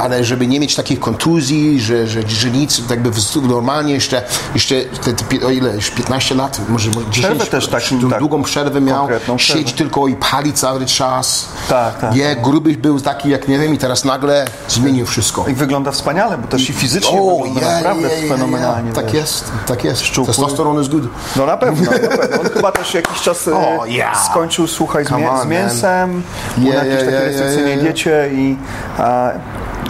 [0.01, 4.23] ale żeby nie mieć takich kontuzji, że, że, że nic, jakby normalnie jeszcze,
[4.53, 8.19] jeszcze te, te, o ile, już 15 lat, może, może 10, Przerwę też takim, tak,
[8.19, 11.45] długą przerwę miał, siedzi tylko i pali cały czas.
[11.69, 12.15] Tak, tak.
[12.15, 15.45] Nie, gruby był taki jak nie wiem i teraz nagle zmienił wszystko.
[15.47, 18.93] I wygląda wspaniale, bo też i fizycznie O, wygląda ja, naprawdę ja, ja, fenomenalnie.
[18.93, 19.13] Tak wiesz.
[19.13, 20.01] jest, tak jest.
[20.01, 20.33] Szczupły.
[20.33, 21.03] Testosteron jest good.
[21.35, 22.41] No na pewno, na pewno.
[22.41, 24.25] On chyba też jakiś czas O, yeah.
[24.25, 26.78] skończył, słuchaj, z, on, man.
[26.85, 27.81] Jakieś takie yeah, yeah.
[27.81, 28.57] diecie i
[28.97, 29.29] a,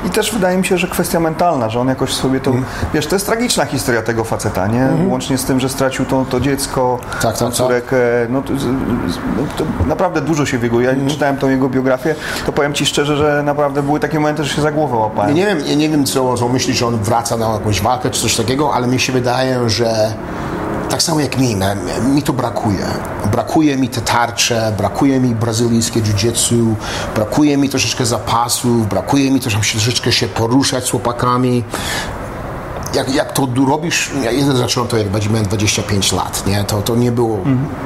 [0.06, 2.54] I też wydaje mi się, że kwestia mentalna, że on jakoś sobie to...
[2.94, 4.88] Wiesz, to jest tragiczna historia tego faceta, nie?
[5.10, 7.98] Łącznie z tym, że stracił to, to dziecko, Tak, tak, córkę.
[8.30, 8.54] No, to,
[9.38, 10.82] no, to naprawdę dużo się w jego...
[10.82, 14.56] Ja czytałem tą jego biografię, to powiem Ci szczerze, że naprawdę były takie momenty, że
[14.56, 15.36] się za głowę Ja łapałem.
[15.36, 18.22] nie wiem, ja nie wiem co, co myślisz, że on wraca na jakąś walkę czy
[18.22, 20.14] coś takiego, ale mi się wydaje, że
[20.90, 21.56] tak samo jak mi,
[22.14, 22.86] mi to brakuje.
[23.32, 26.76] Brakuje mi te tarcze, brakuje mi brazylijskie jiu-jitsu,
[27.16, 31.64] brakuje mi troszeczkę zapasów, brakuje mi też troszeczkę się poruszać z chłopakami.
[32.94, 36.64] Jak, jak to robisz, ja zacząłem to jak miałem 25 lat, nie?
[36.64, 37.40] To, to nie było,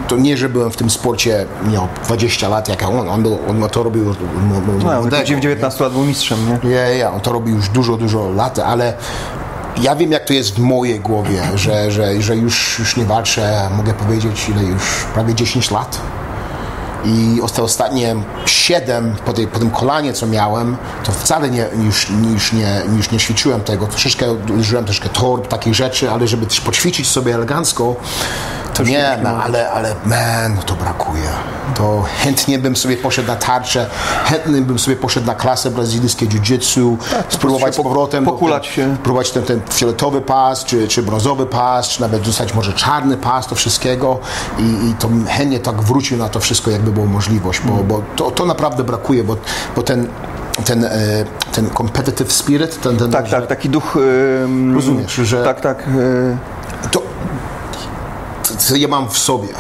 [0.08, 3.70] to nie, że byłem w tym sporcie miał 20 lat jak on, on, był, on
[3.70, 6.70] to robił od, od No, młodego, w 19 lat był mistrzem, nie?
[6.70, 8.94] ja, ja, on to robi już dużo, dużo lat, ale
[9.82, 13.70] ja wiem, jak to jest w mojej głowie, że, że, że już, już nie walczę,
[13.78, 14.84] mogę powiedzieć, ile już,
[15.14, 16.02] prawie 10 lat.
[17.06, 22.08] I te ostatnie 7 po, tej, po tym kolanie, co miałem, to wcale nie, już,
[22.34, 23.88] już, nie, już nie ćwiczyłem tego.
[23.88, 27.96] Troszeczkę użyłem troszkę torb, takich rzeczy, ale żeby poćwiczyć sobie elegancko,
[28.74, 31.30] to nie, no, ale, ale man, no to brakuje.
[31.76, 33.90] To chętnie bym sobie poszedł na tarczę,
[34.26, 36.98] chętnie bym sobie poszedł na klasę brazylijskie jiu-jitsu,
[37.30, 38.26] spróbować z po- powrotem.
[38.26, 38.98] pokulać się.
[39.04, 43.48] Próbować ten, ten fioletowy pas, czy, czy brązowy pas, czy nawet dostać może czarny pas,
[43.48, 44.20] to wszystkiego
[44.60, 48.32] i, i to chętnie tak wrócił na to wszystko, jakby była możliwość, bo, bo to,
[48.32, 49.38] to naprawdę brakuje, bo,
[49.76, 50.08] bo ten,
[50.66, 50.90] ten, e,
[51.52, 53.98] ten competitive spirit, ten, ten Tak, że, tak, taki duch...
[54.76, 55.88] rozumiesz, że Tak, tak.
[55.88, 56.38] y,
[56.92, 57.02] to,
[58.67, 59.54] to ja mam w sobie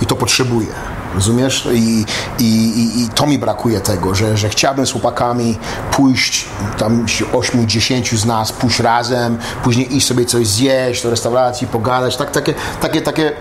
[0.00, 0.68] i to potrzebuję.
[1.14, 1.68] Rozumiesz?
[1.72, 2.04] I,
[2.38, 5.58] i, i, I to mi brakuje tego, że, że chciałbym z chłopakami
[5.92, 6.46] pójść,
[6.78, 12.30] tam 8-10 z nas, pójść razem, później iść sobie coś zjeść do restauracji, pogadać, tak,
[12.30, 13.32] takie, takie, takie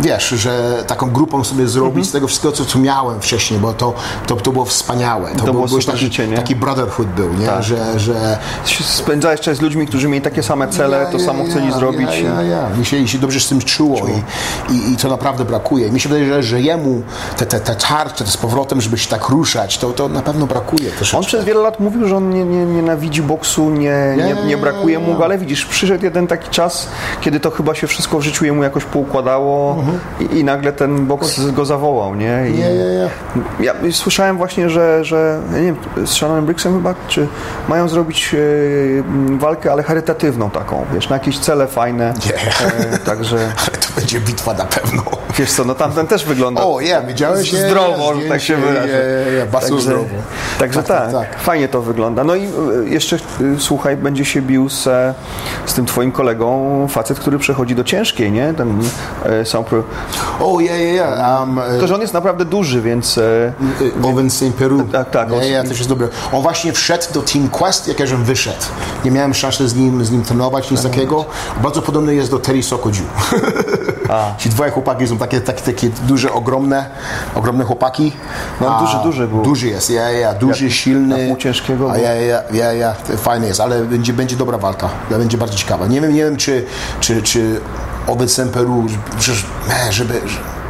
[0.00, 3.94] wiesz, że taką grupą sobie zrobić z tego wszystkiego, co, co miałem wcześniej, bo to,
[4.26, 5.30] to, to było wspaniałe.
[5.30, 6.36] To, było byłeś super taki, życie, nie?
[6.36, 7.62] taki brotherhood był, nie?
[7.62, 8.38] Że, że
[8.80, 12.08] Spędzałeś czas z ludźmi, którzy mieli takie same cele, to samo chcieli zrobić.
[12.10, 12.68] Ja, ja, ja.
[12.78, 15.90] Mi, się, się dobrze z tym czuło i, i, i to naprawdę brakuje.
[15.90, 17.02] Mi się wydaje, że, że jemu
[17.36, 20.90] te, te, te tarcze, z powrotem, żeby się tak ruszać, to, to na pewno brakuje
[20.90, 21.18] troszeczkę.
[21.18, 24.98] On przez wiele lat mówił, że on nie, nie, nienawidzi boksu, nie, nie, nie brakuje
[24.98, 26.88] mu ale widzisz, przyszedł jeden taki czas,
[27.20, 29.84] kiedy to chyba się wszystko w życiu jemu jakoś poukładało
[30.20, 32.44] i, i nagle ten boks go zawołał, nie?
[32.50, 33.10] I Nie, nie, nie.
[33.66, 35.76] Ja słyszałem właśnie, że, że nie wiem,
[36.06, 37.26] z Shannonem Bricksem chyba, czy
[37.68, 38.36] mają zrobić
[38.98, 42.14] m, walkę, ale charytatywną taką, wiesz, na jakieś cele fajne.
[42.26, 42.66] Nie.
[42.94, 45.02] E, także, Ale to będzie bitwa na pewno.
[45.38, 47.52] wiesz co, no tamten też wygląda O, ja, widziałeś?
[47.52, 49.46] Nie, zdrowo, że tak się wyrażę.
[49.52, 50.06] bardzo Także, zdrowo.
[50.58, 51.40] także tak, Tak, tak, tak.
[51.40, 52.24] fajnie to wygląda.
[52.24, 52.48] No i e,
[52.84, 53.16] jeszcze,
[53.58, 54.82] słuchaj, będzie się bił z,
[55.66, 58.54] z tym twoim kolegą, facet, który przechodzi do ciężkiej, nie?
[58.54, 58.78] Ten
[59.24, 59.84] e, sam
[60.38, 60.46] pro...
[60.46, 61.40] O, ja, ja, ja.
[61.40, 63.18] Um, To, że on jest naprawdę duży, więc...
[63.18, 63.52] e,
[64.02, 64.44] Owen St.
[64.58, 64.82] Peru.
[64.92, 66.08] Tak, tak, Ja, on- ja, też jest dobry.
[66.32, 68.64] On właśnie wszedł do Team Quest, jak ja żem wyszedł.
[69.04, 71.24] Nie miałem szansy z nim, z nim trenować, nic takiego.
[71.62, 73.02] Bardzo podobny jest do Terry Sokodziu.
[74.38, 76.86] Ci dwoje chłopaki są takie, takie, takie duże, ogromne,
[77.34, 78.12] ogromne chłopaki.
[78.60, 79.42] No, duży, duży był.
[79.42, 81.26] Duży jest, ja, ja, duży, Jak silny.
[81.28, 84.88] pół ciężkiego A ja, ja, ja, ja, fajny jest, ale będzie, będzie dobra walka.
[85.10, 85.86] Będzie bardzo ciekawa.
[85.86, 86.66] Nie wiem, nie wiem czy,
[87.00, 87.60] czy, czy
[88.26, 88.42] St.
[88.52, 88.86] Peru,
[89.18, 89.46] przecież,
[89.90, 90.14] żeby...
[90.26, 90.60] że-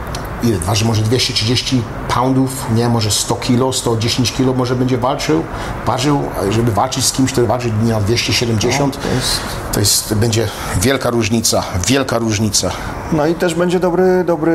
[0.43, 1.83] ile, waży może 230
[2.15, 5.45] poundów, nie, może 100 kilo, 110 kilo może będzie walczył,
[5.87, 9.41] ważył, żeby walczyć z kimś, który waży na 270, No, to jest-
[9.73, 10.49] to jest, będzie
[10.81, 12.71] wielka różnica, wielka różnica.
[13.13, 14.53] No i też będzie dobry, dobry,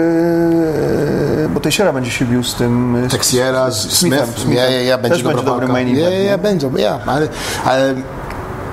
[1.45, 3.03] e, bo Teixeira będzie się bił z tym...
[3.09, 4.53] z- Texiera, z Smithem, Smith, Smithem.
[4.53, 6.25] ja, ja, ja, będzie Też będzie dobry main Ja, event, ja, nie?
[6.25, 7.27] ja, będzie, ja, ale,
[7.65, 7.93] ale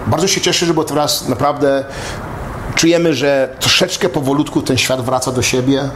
[0.06, 1.84] bardzo się cieszę, że bo teraz naprawdę
[2.74, 5.88] czujemy, że troszeczkę powolutku ten świat wraca do siebie.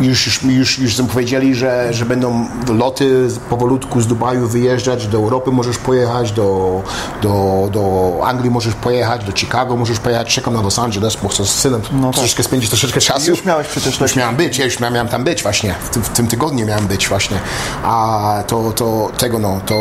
[0.00, 5.50] Już, już, już, już powiedzieli, że, że będą loty powolutku z Dubaju wyjeżdżać, do Europy
[5.50, 6.82] możesz pojechać, do,
[7.22, 11.46] do, do Anglii możesz pojechać, do Chicago możesz pojechać, czekam na Los Angeles, bo chcę
[11.46, 11.80] z synem
[12.12, 13.24] troszeczkę spędzić troszeczkę czasu.
[13.26, 14.16] No Już miałeś przecież Już lecieć.
[14.16, 16.86] miałem być, ja już miałem, miałem tam być właśnie, w tym, w tym tygodniu miałem
[16.86, 17.36] być właśnie,
[17.84, 19.74] a to, to tego no, to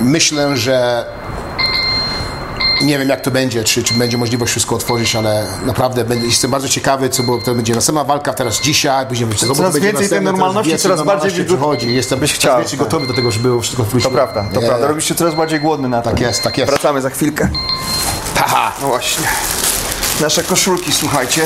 [0.00, 1.04] myślę, że
[2.82, 6.50] nie wiem jak to będzie, czy, czy będzie możliwość wszystko otworzyć, ale naprawdę będę, jestem
[6.50, 10.08] bardzo ciekawy, co bo to będzie następna walka teraz dzisiaj, później będzie Coraz będzie więcej
[10.08, 11.94] tej normalności, coraz bardziej normalności przychodzi.
[11.94, 12.78] Jestem byś coraz chciał, tak.
[12.78, 14.10] gotowy do tego, żeby wszystko wróciło.
[14.10, 14.86] To prawda, to Nie, prawda.
[14.86, 16.10] Robisz się coraz bardziej głodny na to.
[16.10, 16.70] Tak jest, tak jest.
[16.70, 17.48] Wracamy za chwilkę.
[18.34, 18.72] Haha.
[18.82, 19.26] No właśnie.
[20.20, 21.42] Nasze koszulki, słuchajcie,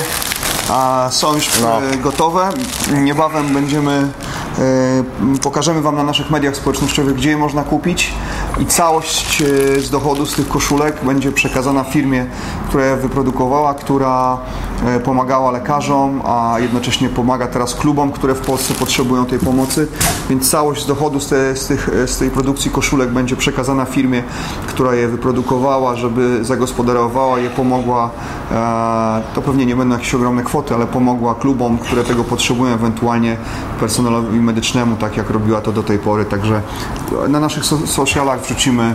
[0.70, 1.82] a są już No.
[1.82, 2.48] e, gotowe.
[2.92, 8.12] Niebawem będziemy, e, pokażemy Wam na naszych mediach społecznościowych, gdzie je można kupić
[8.60, 12.26] i całość e, z dochodu z tych koszulek będzie przekazana firmie,
[12.68, 14.38] która je wyprodukowała, która
[14.86, 19.88] e, pomagała lekarzom, a jednocześnie pomaga teraz klubom, które w Polsce potrzebują tej pomocy,
[20.30, 24.22] więc całość z dochodu z, te, z, tych, z tej produkcji koszulek będzie przekazana firmie,
[24.66, 28.10] która je wyprodukowała, żeby zagospodarowała je, pomogła,
[28.52, 33.36] e, to pewnie nie będą jakieś ogromne kwoty, ale pomogła klubom, które tego potrzebują, ewentualnie
[33.80, 36.62] personelowi medycznemu, tak jak robiła to do tej pory, także
[37.28, 38.94] na naszych so socialach wrzucimy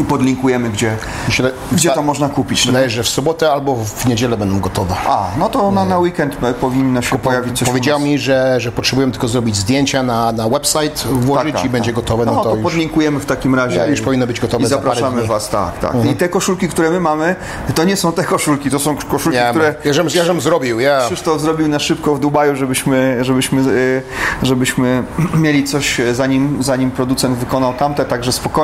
[0.00, 0.96] i podlinkujemy, gdzie,
[1.28, 2.66] Myślę- gdzie to za- można kupić.
[2.66, 4.94] Wydaje, że w sobotę albo w niedzielę będą gotowe.
[5.06, 8.72] A, no to na, na weekend e, powinno się pojawić coś Powiedział mi, że, że
[8.72, 11.94] potrzebują tylko zrobić zdjęcia na, na website, włożyć Tak, tak, i będzie tak.
[11.94, 12.64] gotowe, no, no to, to już...
[12.64, 13.76] podlinkujemy w takim razie.
[13.78, 15.28] Ja, już i- powinno być gotowe I za zapraszamy dni.
[15.28, 15.92] Was, tak, tak.
[16.04, 17.36] I te koszulki, które my mamy,
[17.74, 20.80] to nie są te koszulki, to są koszulki, Ja, które ja, żem, ja żem zrobił,
[20.80, 21.00] ja.
[21.06, 24.02] Krzysztof zrobił na szybko w Dubaju, żebyśmy, żebyśmy, y,
[24.42, 25.02] żebyśmy
[25.44, 28.55] mieli coś, e, zanim, zanim producent wykonał tamte, także spokojnie,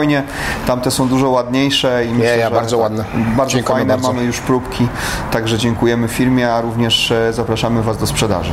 [0.66, 3.04] tamte są dużo ładniejsze i myślę, ja, że bardzo ładne.
[3.36, 4.12] Bardzo Dziękujemy fajne, bardzo.
[4.12, 4.88] mamy już próbki,
[5.30, 8.52] także dziękujemy firmie, a również e, zapraszamy Was do sprzedaży.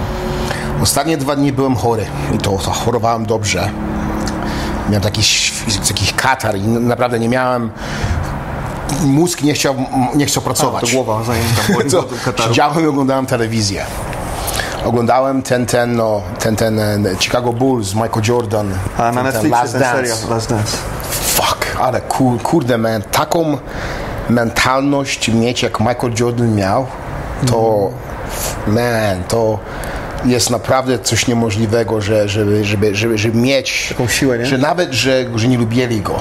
[0.82, 3.69] Ostatnie dwa dni byłem chory i to, to chorowałem dobrze.
[4.89, 5.21] Miałem taki,
[5.88, 7.71] taki katar i naprawdę nie miałem...
[9.04, 9.75] Mózg nie chciał,
[10.15, 10.91] nie chciał pracować.
[10.91, 11.62] To głowa zajęta.
[12.47, 13.86] Siedziałem i oglądałem telewizję.
[14.86, 18.73] Oglądałem ten, ten, no, ten, ten e, Chicago Bulls, Michael Jordan.
[18.97, 20.28] A na ten, ten Netflixie Last ten Dance.
[20.30, 20.98] Last Dance.
[21.80, 23.58] Ale kur, kurde, man, taką
[24.30, 26.86] mentalność mieć jak Michael Jordan miał,
[27.48, 27.89] to
[28.68, 29.60] man, to
[30.26, 34.46] jest naprawdę coś niemożliwego, że, żeby, żeby, żeby, żeby mieć Taką siłę, nie?
[34.46, 36.20] że nawet, że, że nie lubili go.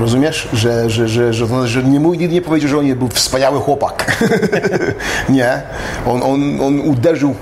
[0.00, 0.48] Rozumiesz?
[0.52, 4.26] Że, że, że, że, że, nie, mój, nie powiedział, że on był wspaniały chłopak.
[5.28, 5.62] nie.
[6.06, 7.34] On, on, on uderzył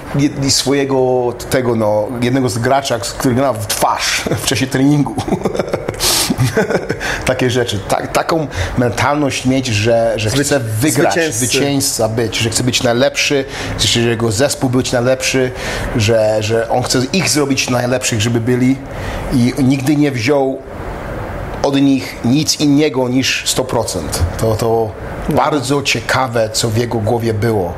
[0.48, 5.14] swojego tego, no, jednego z gracza, który grał w twarz w czasie treningu.
[7.26, 7.78] Takie rzeczy.
[7.88, 8.46] Tak, taką
[8.78, 11.46] mentalność mieć, że, że chce wygrać, zwycięzcy.
[11.46, 13.44] zwycięzca być, że chce być najlepszy,
[13.78, 15.52] że jego zespół być najlepszy,
[15.96, 18.76] że, że on chce ich zrobić najlepszych, żeby byli
[19.32, 20.58] i nigdy nie wziął
[21.62, 23.98] od nich nic innego niż 100%.
[24.38, 24.90] To, to
[25.28, 27.74] bardzo ciekawe, co w jego głowie było.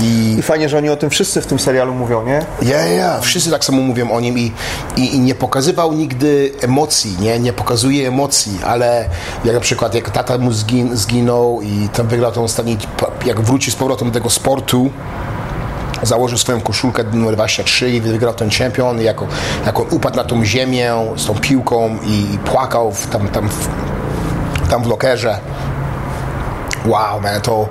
[0.00, 2.46] I I fajnie, że oni o tym wszyscy w tym serialu mówią, nie?
[2.62, 4.52] ja, ja, wszyscy tak samo mówią o nim i,
[4.96, 9.04] i, i nie pokazywał nigdy emocji, nie, nie pokazuje emocji, ale
[9.44, 12.78] jak na przykład jak tata mu zgin, zginął i tam wygrał ten ostatni,
[13.26, 14.90] jak wróci z powrotem do tego sportu,
[16.02, 19.28] założył swoją koszulkę numer 23 i wygrał ten czempion i jak, on-
[19.66, 23.68] jak on upadł na tą ziemię z tą piłką i płakał w, tam, tam, w,
[24.70, 25.38] tam w lokerze.
[26.86, 27.68] Wow, man, to,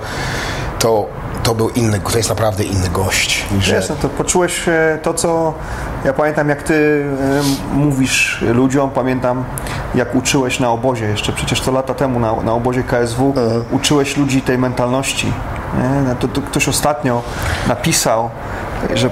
[0.80, 1.06] to,
[1.44, 3.46] to był inny, to jest naprawdę inny gość.
[3.60, 5.54] Że, Jasne, to poczułeś e, to, co
[6.06, 7.06] ja pamiętam, jak ty
[7.74, 9.44] e, mówisz ludziom, pamiętam,
[9.96, 13.34] jak uczyłeś na obozie, jeszcze przecież to lata temu na, na obozie KSW,
[13.72, 15.34] uczyłeś ludzi tej mentalności.
[16.08, 17.22] No To, to ktoś ostatnio
[17.68, 18.30] napisał,
[18.94, 19.08] że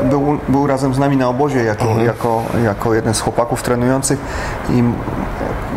[0.00, 4.18] e, był, był razem z nami na obozie jako, jako, jako jeden z chłopaków trenujących
[4.70, 4.84] i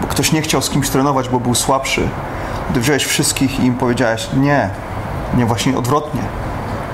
[0.10, 2.10] ktoś nie chciał z kimś trenować, bo był słabszy.
[2.76, 4.70] Wziąłeś wszystkich i im powiedziałeś, nie,
[5.34, 6.22] nie, właśnie odwrotnie.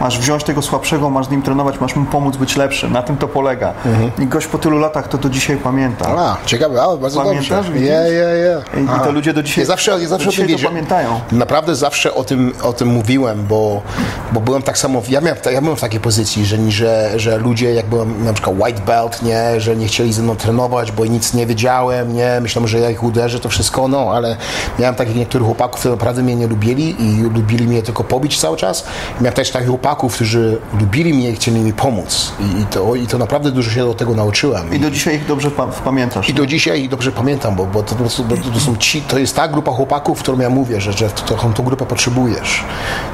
[0.03, 2.93] Masz wziąć tego słabszego, masz z nim trenować, masz mu pomóc być lepszym.
[2.93, 3.73] Na tym to polega.
[4.19, 6.05] I gość po tylu latach to do dzisiaj pamięta.
[6.17, 7.79] a, ciekawe, ale bardzo Pamiętasz, dobrze.
[7.85, 8.59] Ja, ja, ja.
[8.99, 11.19] I- to ludzie do dzisiaj- Ja zawsze, ja zawsze do dzisiaj to pamiętają.
[11.31, 13.81] Naprawdę zawsze o tym, o tym mówiłem, bo,
[14.31, 17.73] bo byłem tak samo, ja, miałem, ja byłem w takiej pozycji, że, że, że ludzie,
[17.73, 21.33] jak byłem na przykład white belt, nie, że nie chcieli ze mną trenować, bo nic
[21.33, 24.37] nie wiedziałem, nie, myślałem, że ja ich uderzę, to wszystko, no, ale
[24.79, 28.57] miałem takich niektórych chłopaków, którzy naprawdę mnie nie lubili i lubili mnie tylko pobić cały
[28.57, 28.85] czas.
[29.21, 33.08] Miałem też takich chłopaków, którzy lubili mnie i chcieli mi pomóc i, i, to, i
[33.08, 34.73] to naprawdę dużo się do tego nauczyłem.
[34.73, 36.29] I do dzisiaj ich dobrze pa- pamiętasz.
[36.29, 39.36] I do dzisiaj dobrze pamiętam, bo, bo, to, bo to, to są ci, to jest
[39.36, 42.63] ta grupa chłopaków, którą ja mówię, że, że to, tą, tą grupę potrzebujesz.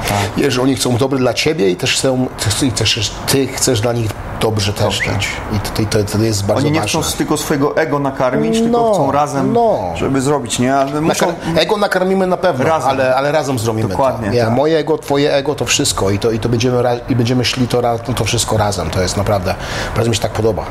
[0.08, 0.46] Tak.
[0.46, 2.26] I że oni chcą dobre dla ciebie i też chcą,
[2.60, 5.28] ty, też ty chcesz dla nich dobrze też dać.
[5.52, 7.02] I to, to, to, jest bardzo Oni nie ważne.
[7.02, 9.78] chcą tylko swojego ego nakarmić, tylko No, chcą razem, no.
[9.96, 10.74] żeby zrobić, nie?
[10.74, 11.32] Ale muszą...
[11.56, 12.90] Ego nakarmimy na pewno, Razem.
[12.90, 14.34] Ale, ale razem zrobimy Dokładnie, to.
[14.34, 14.54] Ja, tak.
[14.54, 17.98] Moje ego, twoje ego, to wszystko i to, i to będziemy, i będziemy szli to,
[17.98, 18.90] to wszystko razem.
[18.90, 19.54] To jest naprawdę,
[19.94, 20.64] bardzo mi się tak podoba.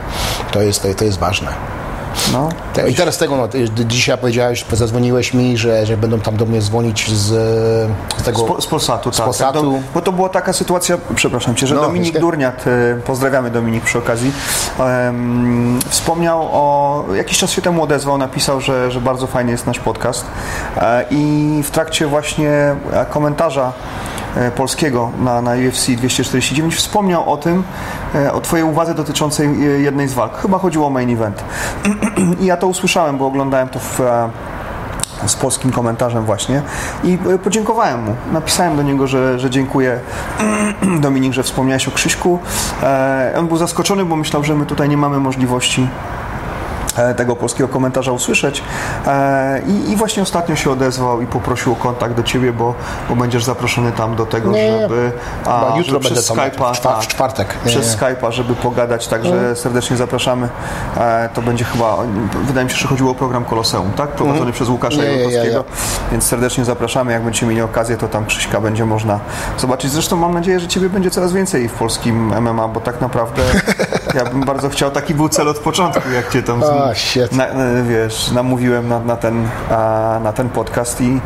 [0.52, 1.52] To jest, to, to jest ważne.
[2.34, 2.50] No.
[2.88, 3.48] I teraz tego, no,
[3.86, 7.26] dzisiaj powiedziałeś, zadzwoniłeś mi, że, że będą tam do mnie dzwonić z,
[8.18, 8.40] z tego...
[8.40, 9.26] Z, po, z Polsatu, z tak.
[9.26, 9.62] Polsatu.
[9.62, 12.20] Do, bo to była taka sytuacja, przepraszam Cię, że No, Dominik jeszcze.
[12.20, 14.32] Durniat, e, pozdrawiamy Dominik przy okazji,
[14.80, 19.80] em, wspomniał o, jakiś czas się temu odezwał, napisał, że, że bardzo fajny jest nasz
[19.80, 20.26] podcast
[20.78, 22.50] e, i w trakcie właśnie
[22.94, 23.74] e, komentarza
[24.56, 27.64] polskiego na, na UFC 249 wspomniał o tym,
[28.16, 30.38] e, o Twojej uwadze dotyczącej e, jednej z walk.
[30.38, 31.44] Chyba chodziło o main event.
[32.42, 34.30] I ja to usłyszałem, bo oglądałem to w, e,
[35.26, 36.62] z polskim komentarzem właśnie
[37.04, 38.16] i e, podziękowałem mu.
[38.32, 40.00] Napisałem do niego, że, że dziękuję
[41.02, 42.40] Dominik, że wspomniałeś o Krzyśku.
[42.84, 45.88] E, on był zaskoczony, bo myślał, że my tutaj nie mamy możliwości
[46.29, 46.29] E,
[47.18, 48.64] tego polskiego komentarza usłyszeć.
[49.08, 52.74] E, I, I, właśnie ostatnio się odezwał i poprosił o kontakt do ciebie, bo,
[53.10, 55.12] bo będziesz zaproszony tam do tego, nie, żeby,
[55.46, 57.58] a, jutro żeby przez Skype'a, w tak, czwartek.
[57.66, 59.56] Nie, przez Skype'a, żeby pogadać, także mm.
[59.56, 60.50] serdecznie zapraszamy.
[60.98, 61.98] E, to będzie chyba,
[62.48, 64.10] wydaje mi się, że chodziło o program Koloseum, tak?
[64.10, 64.54] Prowadzony mm.
[64.54, 65.64] przez Łukasza Jurkowskiego,
[66.12, 67.12] więc serdecznie zapraszamy.
[67.12, 69.20] Jak będziecie mieli okazję, to tam Krzyśka będzie można
[69.58, 69.92] zobaczyć.
[69.92, 73.42] Zresztą mam nadzieję, że ciebie będzie coraz więcej w polskim MMA, bo tak naprawdę
[74.14, 76.60] ja bym bardzo chciał, taki był cel od początku, jak cię tam
[77.32, 79.48] na, wiesz, namówiłem na, na, ten,
[80.24, 81.20] na ten podcast i,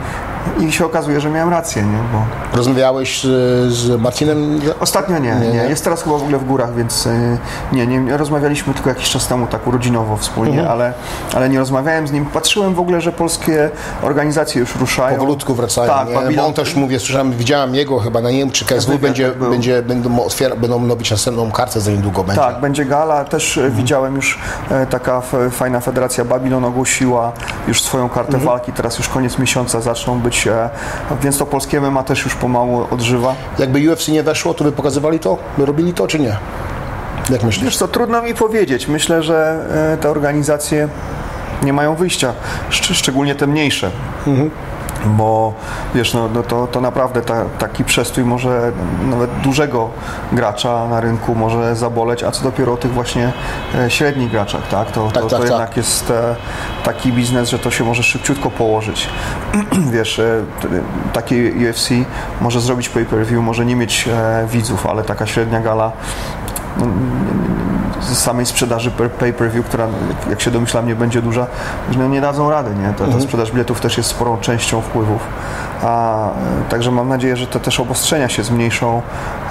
[0.59, 1.97] i się okazuje, że miałem rację, nie?
[2.13, 2.57] Bo...
[2.57, 4.61] Rozmawiałeś z, z Marcinem?
[4.79, 7.37] Ostatnio nie, nie, nie, Jest teraz chyba w ogóle w górach, więc y,
[7.71, 8.17] nie, nie.
[8.17, 10.71] Rozmawialiśmy tylko jakiś czas temu tak urodzinowo wspólnie, mhm.
[10.71, 10.93] ale,
[11.35, 12.25] ale nie rozmawiałem z nim.
[12.25, 13.69] Patrzyłem w ogóle, że polskie
[14.01, 15.17] organizacje już ruszają.
[15.17, 16.13] Powolutku wracają, tak, nie?
[16.13, 16.35] Babilon...
[16.35, 19.81] Bo on też mówię, słyszałem, widziałem jego chyba na nie wiem, czy KSW będzie, będzie,
[19.81, 22.41] będą, otwiera, będą robić następną kartę za niedługo będzie.
[22.41, 23.25] Tak, będzie gala.
[23.25, 23.75] Też mhm.
[23.75, 24.39] widziałem już
[24.71, 25.21] e, taka
[25.51, 27.31] fajna federacja Babylon ogłosiła
[27.67, 28.45] już swoją kartę mhm.
[28.45, 28.71] walki.
[28.71, 30.47] Teraz już koniec miesiąca zaczną być być,
[31.21, 33.35] więc to polskie MMA też już pomału odżywa.
[33.59, 35.37] Jakby UFC nie weszło, to by pokazywali to?
[35.57, 36.37] By robili to, czy nie?
[37.29, 37.65] Jak myślisz?
[37.65, 38.87] Wiesz co, trudno mi powiedzieć.
[38.87, 40.87] Myślę, że e, te organizacje
[41.63, 42.33] nie mają wyjścia,
[42.69, 43.91] szczególnie te mniejsze.
[44.27, 44.51] Mhm
[45.05, 45.53] bo
[45.95, 48.71] wiesz, no, no to, to naprawdę ta, taki przestój może
[49.05, 49.89] nawet dużego
[50.31, 53.33] gracza na rynku może zaboleć, a co dopiero o tych właśnie
[53.75, 54.91] e, średnich graczach, tak?
[54.91, 55.77] To, tak, to, to tak, jednak tak.
[55.77, 56.35] jest e,
[56.83, 59.09] taki biznes, że to się może szybciutko położyć.
[59.93, 60.43] wiesz, e,
[61.13, 61.89] takie UFC
[62.41, 64.09] może zrobić pay-per-view, może nie mieć
[64.47, 65.91] widzów, ale taka średnia gala
[66.77, 66.85] no,
[68.03, 69.87] z samej sprzedaży pay-per-view, która
[70.29, 71.47] jak się domyślam nie będzie duża,
[71.97, 72.87] no nie dadzą rady, nie?
[72.87, 73.23] Ta, ta mhm.
[73.23, 75.21] sprzedaż biletów też jest sporą częścią wpływów.
[75.83, 76.29] A,
[76.69, 79.01] także mam nadzieję, że te też obostrzenia się zmniejszą,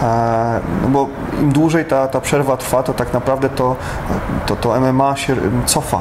[0.03, 1.09] a, no bo
[1.40, 3.76] im dłużej ta, ta przerwa trwa, to tak naprawdę to,
[4.46, 5.36] to, to MMA się
[5.66, 6.00] cofa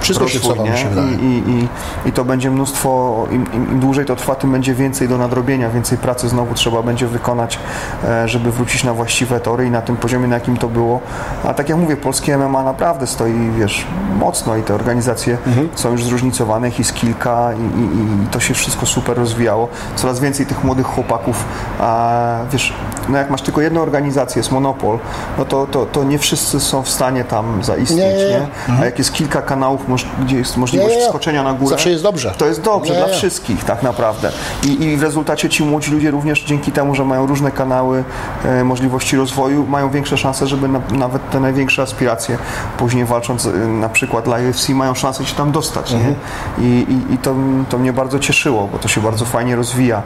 [0.00, 0.88] wszystko się cofa, się
[1.20, 1.68] I, i, i,
[2.08, 5.98] I to będzie mnóstwo, im, im, dłużej to trwa, tym będzie więcej do nadrobienia, więcej
[5.98, 7.58] pracy znowu trzeba będzie wykonać,
[8.04, 11.00] e, żeby wrócić na właściwe tory i na tym poziomie, na jakim to było.
[11.44, 13.86] A tak jak mówię, polskie MMA naprawdę stoi, wiesz,
[14.18, 15.68] mocno i te organizacje mhm.
[15.74, 19.68] są już zróżnicowane, ich jest kilka i, i, i, to się wszystko super rozwijało.
[19.96, 21.44] Coraz więcej tych młodych chłopaków,
[21.80, 22.10] a
[22.52, 22.74] wiesz,
[23.08, 24.98] no jak masz tylko jedną organizację, jest monopol,
[25.38, 28.16] no to, to, to nie wszyscy są w stanie tam zaistnieć, nie?
[28.16, 28.30] nie?
[28.30, 28.36] nie?
[28.36, 28.80] Mhm.
[28.80, 29.88] A jak jest kilka kanałów
[30.24, 31.70] gdzie jest możliwość nie, nie, wskoczenia na górę.
[31.70, 32.34] Zawsze jest dobrze.
[32.38, 34.32] To jest dobrze dla wszystkich tak naprawdę.
[34.66, 38.04] I, I, w rezultacie ci młodzi ludzie również dzięki temu, że mają różne kanały
[38.44, 42.38] e, możliwości rozwoju, mają większe szanse, żeby na, nawet te największe aspiracje
[42.78, 45.92] później walcząc e, na przykład dla UFC mają szansę się tam dostać.
[45.92, 46.14] Mhm.
[46.58, 47.34] I, i, I, to,
[47.68, 50.02] to mnie bardzo cieszyło, bo to się bardzo fajnie rozwija.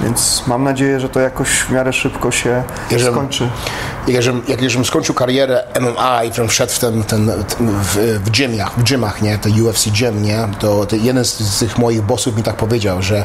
[0.00, 3.48] Więc mam nadzieję, że to jakoś w miarę szybko się jeżeli, skończy.
[4.08, 4.22] Jak
[4.70, 9.38] żebym skończył karierę MMA i wszedł w, ten, ten, w, w, gymach, w gymach, nie?
[9.38, 10.48] To UFC Gym, nie?
[10.58, 13.24] To, to jeden z, z tych moich bossów mi tak powiedział, że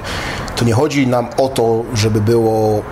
[0.56, 2.84] to nie chodzi nam o to, żeby było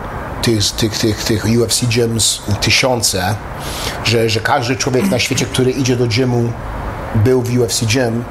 [0.41, 3.35] tych, tych, tych, tych UFC gyms tysiące,
[4.03, 6.51] że, że każdy człowiek na świecie, który idzie do gymu,
[7.15, 8.23] był w UFC gym.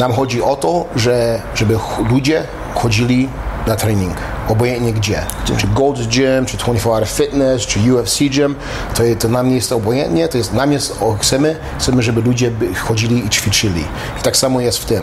[0.00, 1.78] Nam chodzi o to, że, żeby
[2.10, 3.28] ludzie chodzili
[3.66, 4.16] na trening,
[4.48, 5.22] obojętnie gdzie.
[5.44, 5.56] gdzie?
[5.56, 8.54] Czy Gold's Gym, czy 24 Hour Fitness, czy UFC Gym,
[8.94, 12.50] to, to nam nie jest obojętnie, to jest nam jest, o, chcemy, chcemy, żeby ludzie
[12.84, 13.84] chodzili i ćwiczyli.
[14.20, 15.02] I tak samo jest w tym.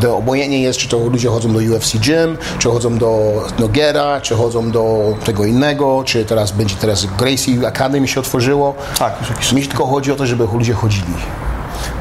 [0.00, 4.34] To obojętnie jest, czy to ludzie chodzą do UFC Gym, czy chodzą do Nogiera, czy
[4.34, 8.74] chodzą do tego innego, czy teraz będzie teraz Gracie Academy się otworzyło.
[8.98, 11.14] Tak, już Mi tylko chodzi o to, żeby ludzie chodzili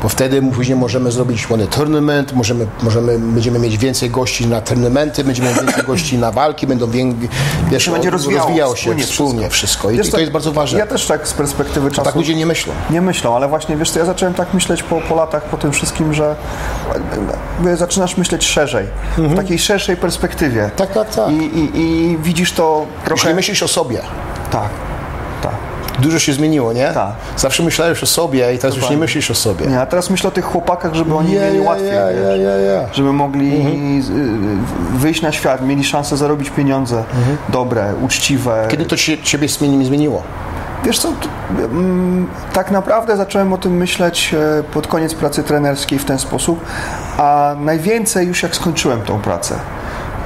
[0.03, 5.23] bo wtedy później możemy zrobić one tournament, możemy, możemy, będziemy mieć więcej gości na tournamenty,
[5.23, 7.29] będziemy mieć więcej gości na walki, będą więcej,
[7.71, 9.91] wiesz, będzie rozwijało, rozwijało się wspólnie, wspólnie wszystko.
[9.91, 10.79] I, wiesz, i to jest bardzo ważne.
[10.79, 12.01] Ja też tak z perspektywy czasu...
[12.01, 12.73] A tak ludzie nie myślą.
[12.89, 15.71] Nie myślą, ale właśnie, wiesz co, ja zacząłem tak myśleć po, po latach, po tym
[15.71, 16.35] wszystkim, że
[17.75, 19.29] zaczynasz myśleć szerzej, mhm.
[19.29, 20.71] w takiej szerszej perspektywie.
[20.75, 21.31] Tak, tak, tak.
[21.31, 23.21] I, i, i widzisz to trochę...
[23.21, 24.01] Już nie myślisz o sobie.
[24.51, 24.92] Tak
[25.99, 26.91] dużo się zmieniło, nie?
[26.93, 27.11] Tak.
[27.37, 29.67] Zawsze myślałeś o sobie i teraz już nie myślisz o sobie.
[29.67, 33.13] Nie, a teraz myślę o tych chłopakach, żeby oni yeah, mieli yeah, łatwiej, yeah, żeby
[33.13, 34.65] mogli mhm.
[34.97, 37.37] wyjść na świat, mieli szansę zarobić pieniądze mhm.
[37.49, 38.67] dobre, uczciwe.
[38.69, 39.47] Kiedy to się, ciebie
[39.83, 40.23] zmieniło?
[40.83, 41.13] Wiesz co,
[41.59, 46.65] mm, tak naprawdę zacząłem o tym myśleć e, pod koniec pracy trenerskiej w ten sposób,
[47.17, 49.55] a najwięcej już jak skończyłem tą pracę.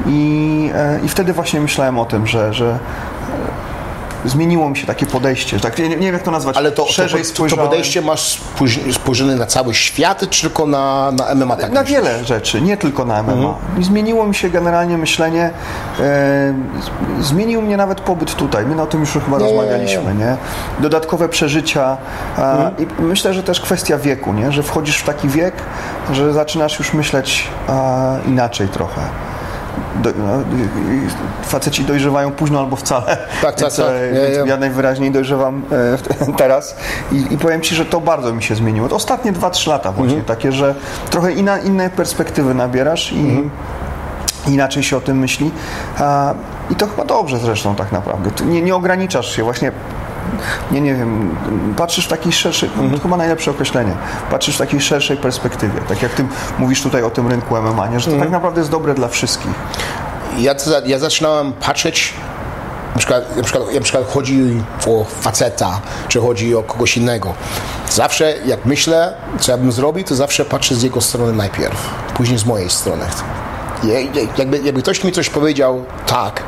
[0.05, 2.79] I, e, i wtedy właśnie myślałem o tym, że, że
[4.29, 5.59] zmieniło mi się takie podejście.
[5.59, 6.57] Tak, nie, nie wiem, jak to nazwać.
[6.57, 8.41] Ale to, Szerzej to, to, to podejście masz
[8.93, 11.55] spojrzane na cały świat, czy tylko na, na MMA?
[11.55, 11.99] Tak na myślisz?
[11.99, 13.31] wiele rzeczy, nie tylko na MMA.
[13.33, 13.55] Mhm.
[13.81, 15.49] I zmieniło mi się generalnie myślenie.
[15.99, 16.53] E,
[17.21, 18.65] zmienił mnie nawet pobyt tutaj.
[18.65, 19.43] My o tym już chyba nie.
[19.43, 20.37] rozmawialiśmy, nie?
[20.79, 21.97] Dodatkowe przeżycia.
[22.37, 22.75] A, Mhm.
[22.99, 24.51] I myślę, że też kwestia wieku, nie?
[24.51, 25.53] Że wchodzisz w taki wiek,
[26.13, 29.01] że zaczynasz już myśleć a, inaczej trochę.
[29.95, 30.43] Do, no,
[31.43, 33.05] faceci dojrzewają późno albo wcale.
[33.41, 33.85] Tak, tak, Więc, tak.
[33.89, 34.49] e, Nie, więc nie.
[34.49, 35.63] ja najwyraźniej dojrzewam
[36.25, 36.75] e, teraz
[37.11, 38.87] i, i powiem Ci, że to bardzo mi się zmieniło.
[38.91, 40.25] Ostatnie 2-3 lata właśnie Mhm.
[40.25, 40.75] takie, że
[41.09, 43.49] trochę inna, inne perspektywy nabierasz i Mhm.
[44.47, 45.51] inaczej się o tym myśli.
[46.69, 48.29] I to chyba dobrze zresztą tak naprawdę.
[48.45, 49.71] Nie, nie ograniczasz się właśnie
[50.71, 51.35] nie, nie wiem,
[51.77, 52.91] patrzysz w takiej szerszej, Mhm.
[52.91, 53.91] to chyba najlepsze określenie,
[54.31, 56.25] patrzysz w takiej szerszej perspektywie, tak jak ty
[56.59, 57.99] mówisz tutaj o tym rynku MMA, nie?
[57.99, 58.21] że to Mhm.
[58.21, 59.51] tak naprawdę jest dobre dla wszystkich.
[60.37, 62.13] ja, za- ja zaczynałem patrzeć,
[62.93, 67.33] na przykład, na, przykład, na przykład chodzi o faceta, czy chodzi o kogoś innego.
[67.89, 72.37] Zawsze jak myślę, co ja bym zrobił, to zawsze patrzę z jego strony najpierw, później
[72.39, 73.05] z mojej strony.
[74.37, 76.43] Jakby, jakby ktoś mi coś powiedział tak,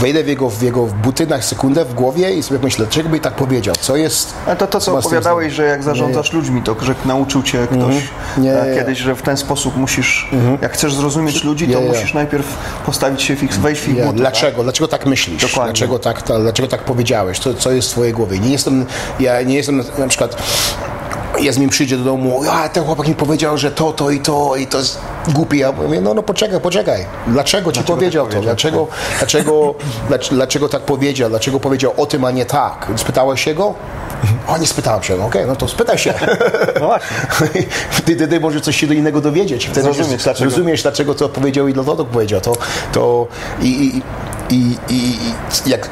[0.00, 3.20] wejdę w jego, w jego buty na sekundę w głowie i sobie myślę, dlaczego by
[3.20, 4.34] tak powiedział, co jest...
[4.46, 8.02] Ale to, to co opowiadałeś, że jak zarządzasz ludźmi, to że nauczył cię ktoś Mhm.
[8.38, 8.76] Nie, e, nie, nie.
[8.76, 10.30] kiedyś, że w ten sposób musisz,
[10.62, 11.88] jak chcesz zrozumieć ludzi, to Nie, nie.
[11.88, 12.46] musisz najpierw
[12.86, 14.16] postawić się, ich, wejść w ich Nie, buty.
[14.16, 14.62] dlaczego?
[14.62, 15.42] Dlaczego tak myślisz?
[15.42, 15.72] Dokładnie.
[15.72, 17.38] Dlaczego tak, ta, dlaczego tak powiedziałeś?
[17.38, 18.38] Co, co jest w twojej głowie?
[18.38, 18.86] Nie jestem,
[19.20, 20.36] ja nie jestem na, na przykład
[21.42, 24.20] ja z nim przyjdzie do domu, a ten chłopak mi powiedział, że to, to i
[24.20, 25.58] to i to jest głupie.
[25.58, 27.06] Ja mówię, no, no poczekaj, poczekaj.
[27.26, 28.40] Dlaczego ci powiedział tak to?
[28.40, 28.86] Dlaczego,
[29.18, 29.74] dlaczego,
[30.08, 31.30] dlaczego, dlaczego tak powiedział?
[31.30, 32.86] Dlaczego powiedział o tym, a nie tak?
[32.96, 33.74] Spytałeś się go?
[34.48, 35.24] O, nie spytałem się.
[35.24, 36.14] Okej, no to spytaj się.
[36.80, 37.66] No właśnie.
[38.28, 39.66] Ty może coś się do innego dowiedzieć.
[39.66, 40.50] Wtedy Zrozumiesz, się- dlaczego.
[40.50, 42.40] Zrozumiesz, dlaczego to powiedział i dlaczego to powiedział.
[42.40, 42.52] To,
[42.92, 43.26] to
[43.62, 44.02] i, i,
[44.54, 45.16] i, i
[45.66, 45.90] jak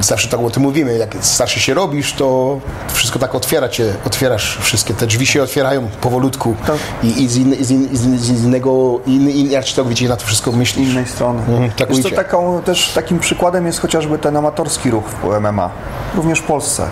[0.00, 2.58] zawsze tak o tym mówimy, jak starszy się robisz, to
[2.92, 6.76] wszystko tak otwiera cię, otwierasz wszystkie, te drzwi się otwierają powolutku Tak.
[7.02, 7.88] i, i, z, inny, i, z, in,
[8.18, 10.88] z, z innego, inaczej tak widzicie, na to wszystko myślisz.
[10.88, 11.38] innej strony.
[11.48, 15.70] Mhm, tak Wiesz, co, taką, też takim przykładem jest chociażby ten amatorski ruch w MMA,
[16.14, 16.86] również w Polsce.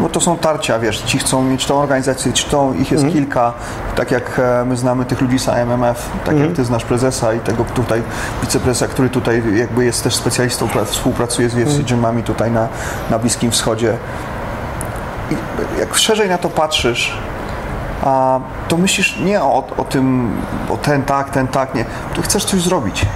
[0.00, 3.52] Bo to są tarcia, wiesz, ci chcą mieć tą organizację, czy tą, ich jest kilka,
[3.96, 7.40] tak jak e, my znamy tych ludzi z AMMF, tak jak ty znasz prezesa i
[7.40, 8.02] tego tutaj
[8.42, 12.68] wiceprezesa, który tutaj jakby jest też specjalistą, pra- współpracuje z UFC Gymami tutaj na,
[13.10, 13.96] na Bliskim Wschodzie.
[15.30, 15.34] I
[15.80, 17.18] jak szerzej na to patrzysz,
[18.04, 20.36] a to myślisz nie o, o tym,
[20.70, 21.84] o ten tak, ten tak, nie.
[22.14, 23.06] Tu chcesz coś zrobić.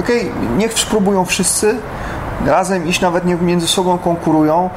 [0.00, 1.76] Okej, niech spróbują wszyscy,
[2.46, 4.70] razem iść, nawet nie między sobą konkurują.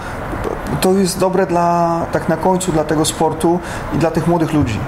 [0.81, 3.59] To jest dobre dla, tak na końcu dla tego sportu
[3.93, 4.79] i dla tych młodych ludzi.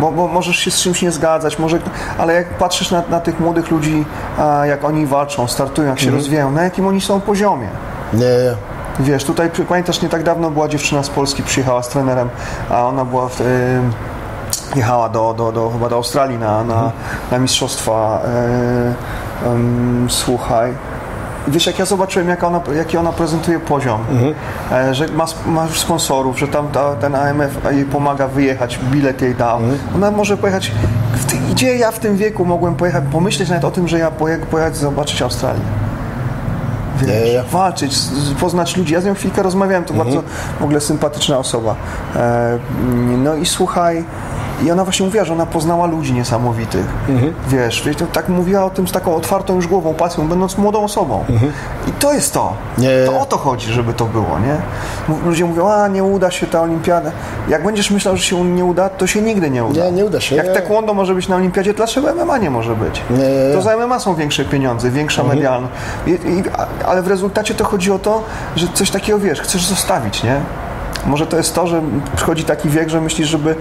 [0.00, 1.78] Bo, bo możesz się z czymś nie zgadzać, może,
[2.18, 4.04] ale jak patrzysz na, na tych młodych ludzi,
[4.64, 7.68] jak oni walczą, startują, jak się rozwijają, na jakim oni są poziomie.
[8.14, 8.26] Nie,
[9.00, 12.28] Wiesz, tutaj pamiętasz, nie tak dawno była dziewczyna z Polski, przyjechała z trenerem,
[12.70, 13.44] a ona była w, y,
[14.76, 16.92] jechała do, do, do, chyba do Australii na, na,
[17.30, 18.22] na mistrzostwa.
[19.46, 20.72] Y, słuchaj.
[21.48, 24.00] Wiesz, jak ja zobaczyłem, jak ona, jaki ona prezentuje poziom,
[24.72, 29.22] e, że ma, ma już sponsorów, że tam ta, ten AMF jej pomaga wyjechać, bilet
[29.22, 29.58] jej dał.
[29.94, 30.72] Ona może pojechać.
[31.50, 34.76] Gdzie ja w tym wieku mogłem pojechać, pomyśleć nawet o tym, że ja poje- pojechać
[34.76, 35.60] zobaczyć Australię?
[37.06, 37.92] Ja- walczyć,
[38.40, 38.94] poznać ludzi.
[38.94, 40.22] Ja z nią chwilkę rozmawiałem, to bardzo
[40.60, 41.74] w ogóle sympatyczna osoba.
[42.16, 42.58] E,
[43.18, 44.04] no i słuchaj,
[44.64, 46.86] i ona właśnie mówiła, że ona poznała ludzi niesamowitych.
[47.48, 50.84] Wiesz, wiesz, to tak mówiła o tym z taką otwartą już głową, pasją, będąc młodą
[50.84, 51.24] osobą.
[51.88, 52.52] I to jest to.
[52.78, 52.88] Nie.
[53.06, 54.56] To o to chodzi, żeby to było, nie?
[55.26, 57.10] Ludzie mówią, a nie uda się ta olimpiada.
[57.48, 59.84] Jak będziesz myślał, że się nie uda, to się nigdy nie uda.
[59.84, 60.52] Nie, nie uda się, Jak nie.
[60.52, 63.02] taekwondo może być na olimpiadzie, dlaczego MMA nie może być?
[63.10, 63.54] Nie.
[63.54, 65.38] To za MMA są większe pieniądze, większa Mhm.
[65.38, 65.74] medialność.
[66.86, 68.22] Ale w rezultacie to chodzi o to,
[68.56, 70.40] że coś takiego wiesz, chcesz zostawić, nie?
[71.06, 71.82] Może to jest to, że
[72.16, 73.54] przychodzi taki wiek, że myślisz, żeby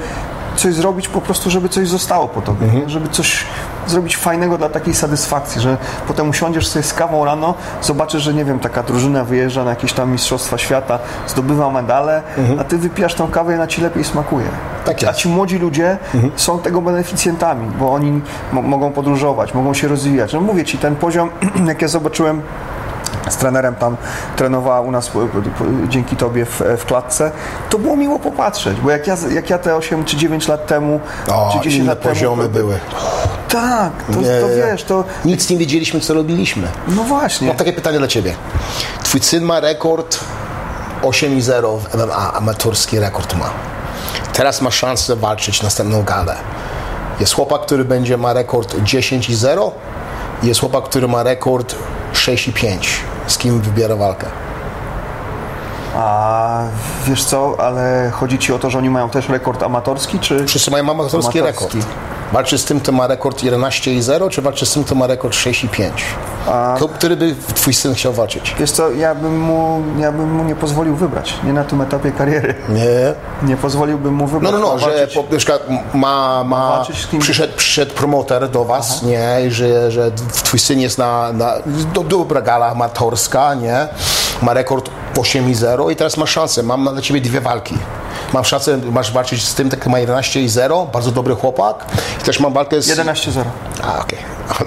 [0.62, 2.89] coś zrobić po prostu, żeby coś zostało po tobie, Mhm.
[2.89, 3.45] żeby coś
[3.88, 8.45] zrobić fajnego dla takiej satysfakcji, że potem usiądziesz sobie z kawą rano, zobaczysz, że nie
[8.45, 12.22] wiem, taka drużyna wyjeżdża na jakieś tam mistrzostwa świata, zdobywa medale,
[12.59, 14.45] a ty wypijasz tą kawę i ona ci lepiej smakuje.
[14.45, 14.62] Mhm.
[14.86, 15.97] Tak a ci młodzi ludzie
[16.36, 18.22] są tego beneficjentami, bo oni
[18.53, 20.34] mo- mogą podróżować, mogą się rozwijać.
[20.34, 21.30] No mówię ci, ten poziom,
[21.68, 22.41] jak ja zobaczyłem
[23.30, 23.98] z trenerem tam
[24.36, 25.12] trenowała u nas
[25.90, 27.32] dzięki tobie w, w klatce,
[27.70, 31.00] to było miło popatrzeć, bo jak ja, jak ja te 8 czy 9 lat temu,
[31.32, 32.80] o, czy 10 inne lat poziomy temu, były.
[33.50, 36.68] tak, to, Nie, to wiesz, to Nic nie wiedzieliśmy, co robiliśmy.
[36.88, 37.48] no właśnie.
[37.48, 38.36] Mam takie pytanie dla Ciebie.
[39.04, 40.20] Twój syn ma rekord
[41.02, 43.50] 8,0 w MMA, amatorski rekord ma.
[44.34, 46.36] Teraz ma szansę walczyć następną galę.
[47.20, 49.72] Jest chłopak, który będzie ma rekord 10,0
[50.44, 51.76] jest chłopak, który ma rekord
[52.14, 52.89] 6 i 5.
[53.28, 54.28] Z kim wybiera walkę?
[55.95, 56.64] A
[57.05, 60.45] wiesz co, ale chodzi ci o to, że oni mają też rekord amatorski, czy?
[60.45, 61.78] Wszyscy mają amatorski, amatorski.
[61.78, 61.95] rekord.
[62.34, 65.08] Walczy z tym, kto ma rekord 11 i 0, czy walczy z tym, kto ma
[65.08, 66.04] rekord 6 i 5?
[66.76, 68.56] Kto, który by twój syn chciał walczyć?
[68.60, 72.12] Wiesz co, ja bym, mu, ja bym mu nie pozwolił wybrać, nie na tym etapie
[72.12, 72.56] kariery.
[72.70, 73.14] Nie.
[73.50, 74.52] Nie pozwoliłbym mu No, wybrać.
[74.52, 75.62] no, no, Ma że po, na przykład
[75.94, 76.86] ma, ma
[77.20, 80.12] przyszedł, przyszedł promoter do was, nie, i że, że
[80.44, 81.54] twój syn jest na, na
[81.94, 83.88] do, dobra gala amatorska, nie,
[84.42, 84.89] ma rekord
[85.20, 87.78] 8 i 0 i teraz masz szansę, mam dla ciebie dwie walki.
[88.34, 91.86] Mam szansę, masz walczyć z tym, który ma 11 i 0, bardzo dobry chłopak
[92.22, 92.88] i też mam walkę z...
[92.88, 93.44] 11-0.
[93.84, 94.20] A, okej.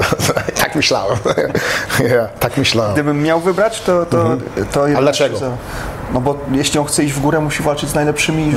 [0.62, 1.18] tak myślałem.
[2.14, 2.92] ja, tak myślałem.
[2.92, 4.06] Gdybym miał wybrać, to...
[4.06, 4.36] to,
[4.72, 5.00] to 11-0.
[5.00, 5.38] dlaczego?
[6.12, 8.52] No bo jeśli on chce iść w górę, musi walczyć z najlepszymi.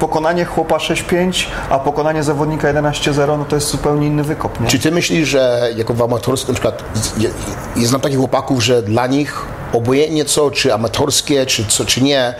[0.00, 4.66] Pokonanie chłopa 6-5, a pokonanie zawodnika 11-0, no to jest zupełnie inny wykop, nie?
[4.66, 6.82] Czy ty myślisz, że jako w amatorskim, na przykład
[7.18, 7.30] je-
[7.76, 12.34] jest znam takich chłopaków, że dla nich obojętnie co, czy amatorskie, czy co, czy nie,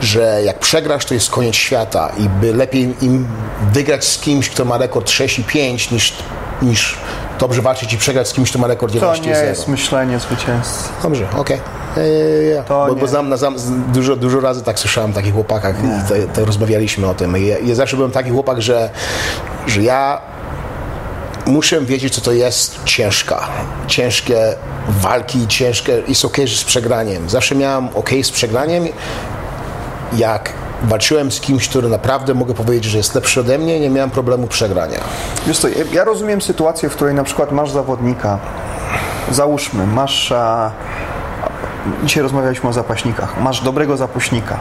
[0.00, 3.26] że jak przegrasz, to jest koniec świata i by lepiej im
[3.72, 6.12] wygrać z kimś, kto ma rekord 6 i 5, niż,
[6.62, 6.98] niż
[7.38, 9.48] dobrze walczyć i przegrać z kimś, kto ma rekord To 11 i nie 0.
[9.48, 10.88] jest myślenie zwycięzcy.
[11.02, 11.56] Dobrze, okej.
[11.56, 11.79] Ja,
[12.54, 12.62] ja.
[12.62, 13.00] To Bo, nie.
[13.00, 13.54] bo znam, znam,
[13.92, 17.46] dużo, dużo razy tak słyszałem o takich chłopakach i to, to rozmawialiśmy o tym.
[17.46, 18.90] Ja, ja zawsze byłem taki chłopak, że,
[19.66, 20.20] że ja
[21.46, 23.48] muszę wiedzieć, co to jest ciężka.
[23.86, 24.54] Ciężkie
[24.88, 26.02] walki, ciężkie.
[26.08, 27.30] Jest okej z przegraniem.
[27.30, 28.84] Zawsze miałem okej z przegraniem.
[30.12, 34.10] Jak walczyłem z kimś, który naprawdę mogę powiedzieć, że jest lepszy ode mnie, nie miałem
[34.10, 34.98] problemu przegrania.
[35.46, 38.38] Wiesz co, ja rozumiem sytuację, w której na przykład masz zawodnika,
[39.30, 40.32] załóżmy, masz...
[42.04, 43.40] Dzisiaj rozmawialiśmy o zapaśnikach.
[43.42, 44.58] Masz dobrego zapaśnika,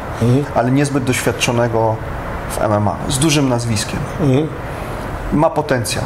[0.56, 1.96] ale niezbyt doświadczonego
[2.50, 4.00] w MMA, z dużym nazwiskiem.
[5.34, 6.04] Ma potencjał.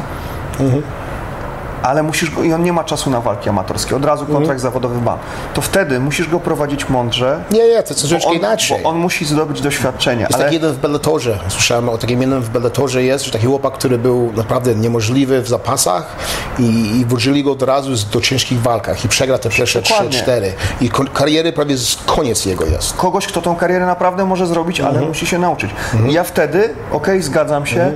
[1.84, 5.02] Ale musisz go, i on nie ma czasu na walki amatorskie, od razu kontrakt zawodowy
[5.02, 5.18] ma.
[5.54, 7.44] To wtedy musisz go prowadzić mądrze.
[7.52, 8.80] Nie, nie, to, troszeczkę on, inaczej.
[8.84, 10.22] bo on musi zdobyć doświadczenie.
[10.22, 11.40] Jest ale taki jeden w Bellatorze.
[11.48, 15.48] Słyszałem o takim jednym w Bellatorze jest, że taki chłopak, który był naprawdę niemożliwy w
[15.48, 16.16] zapasach
[16.60, 16.64] i,
[17.00, 20.20] i włożyli go od razu do ciężkich walkach i przegra te pierwsze Dokładnie.
[20.20, 20.52] 3-4.
[20.82, 22.94] I kariery prawie z, koniec jego jest.
[22.98, 25.08] kogoś, kto tą karierę naprawdę może zrobić, ale Mhm.
[25.08, 25.72] musi się nauczyć.
[26.10, 27.94] Ja wtedy, okej, zgadzam się,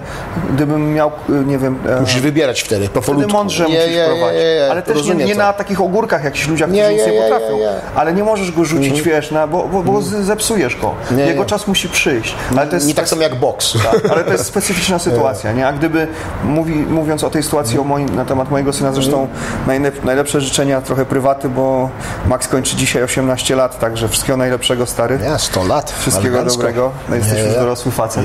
[0.54, 3.32] gdybym miał, y, nie wiem, e, Musisz wybierać wtedy, wtedy powolutku.
[3.34, 4.42] mądrze Nie, musisz nie, prowadzić.
[4.72, 5.38] ale też nie, nie to.
[5.42, 7.58] na takich ogórkach jakichś ludziach, którzy nic nie, potrafią.
[7.96, 10.96] Ale nie możesz go rzucić, wiesz, na, bo, bo, bo z- zepsujesz go.
[11.18, 12.36] Jego czas musi przyjść.
[12.58, 13.74] Ale to jest Nie tak samo jak boks.
[13.92, 15.68] tak, ale to jest specyficzna sytuacja, nie?
[15.68, 16.08] A gdyby,
[16.44, 19.28] mówi, mówiąc o tej sytuacji o moim, na temat mojego syna, zresztą
[19.68, 21.90] najlep, najlepsze życzenia, trochę prywaty, bo
[22.28, 25.20] Max kończy dzisiaj 18 lat, także wszystkiego najlepszego, stary.
[25.32, 25.92] Nie, 100 lat.
[26.00, 26.92] Wszystkiego dobrego.
[27.10, 28.24] No, jesteś już dorosły facet.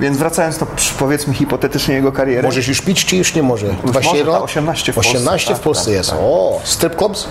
[0.00, 2.42] Więc wracając do przy- powiedzmy hipotetycznie jego kariery.
[2.42, 3.66] Możesz już pić, czy już nie może?
[3.66, 4.32] może, 21?
[4.34, 5.12] tak, 18 w Polsce.
[5.18, 6.10] 18 w Tak, Polsce tak, jest.
[6.10, 6.18] tak.
[6.22, 7.28] O, strip clubs?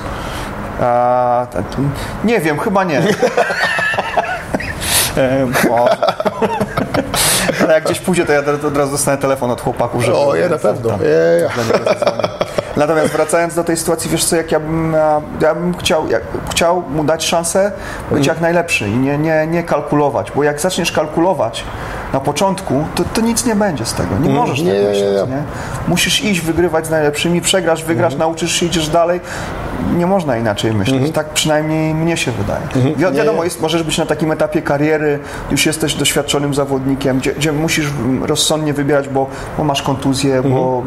[0.82, 1.47] A,
[2.24, 3.01] nie wiem, chyba nie.
[5.18, 5.47] E.
[7.64, 10.18] Ale jak gdzieś pójdzie, to ja od razu dostanę telefon od chłopaków, żeby...
[10.18, 10.89] O, ja na pewno.
[10.89, 11.49] tam- Ja, ja.
[12.80, 14.95] Natomiast wracając do tej sytuacji, wiesz co, jak ja bym,
[15.41, 16.03] ja bym chciał,
[16.51, 17.71] chciał mu dać szansę
[18.11, 21.63] być jak najlepszy i nie, nie, nie kalkulować, bo jak zaczniesz kalkulować
[22.13, 24.17] na początku, to, to nic nie będzie z tego.
[24.19, 25.36] Nie możesz nie, tak nie, myśleć, nie.
[25.36, 25.43] nie?
[25.88, 29.21] Musisz iść, wygrywać z najlepszymi, przegrasz, wygrasz, nauczysz się, idziesz dalej.
[29.97, 31.11] Nie można inaczej myśleć.
[31.11, 32.61] Tak przynajmniej mnie się wydaje.
[32.75, 35.19] Wi- wiadomo, jest, możesz być na takim etapie kariery,
[35.51, 39.27] już jesteś doświadczonym zawodnikiem, gdzie, gdzie musisz rozsądnie wybierać, bo,
[39.57, 40.84] bo masz kontuzję, bo...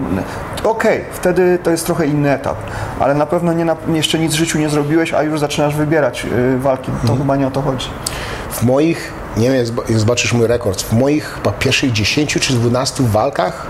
[0.64, 2.57] Okej, wtedy to jest trochę inny etap,
[3.01, 6.24] ale na pewno nie na, jeszcze nic w życiu nie zrobiłeś, a już zaczynasz wybierać
[6.55, 6.90] y, walki.
[7.07, 7.86] To chyba nie o to chodzi.
[8.51, 13.05] W moich, nie wiem, jak zobaczysz mój rekord, w moich chyba pierwszych 10 czy 12
[13.05, 13.66] walkach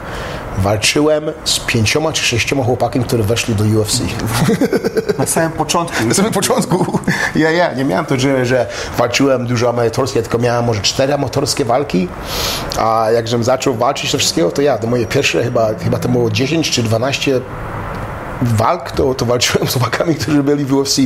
[0.58, 4.00] walczyłem z pięcioma czy sześcioma chłopakami, które weszli do UFC.
[5.18, 6.04] Na samym początku.
[6.04, 6.98] Na samym początku,
[7.36, 8.66] ja, ja, nie miałem to, że, że
[8.98, 12.08] walczyłem dużo amatorskie, tylko miałem może cztery amatorskie walki,
[12.78, 16.08] a jak żem zaczął walczyć to wszystkiego, to ja, to moje pierwsze chyba, chyba to
[16.08, 17.40] było 10 czy 12
[18.42, 20.96] walk, to, to walczyłem z chłopakami, którzy byli w UFC,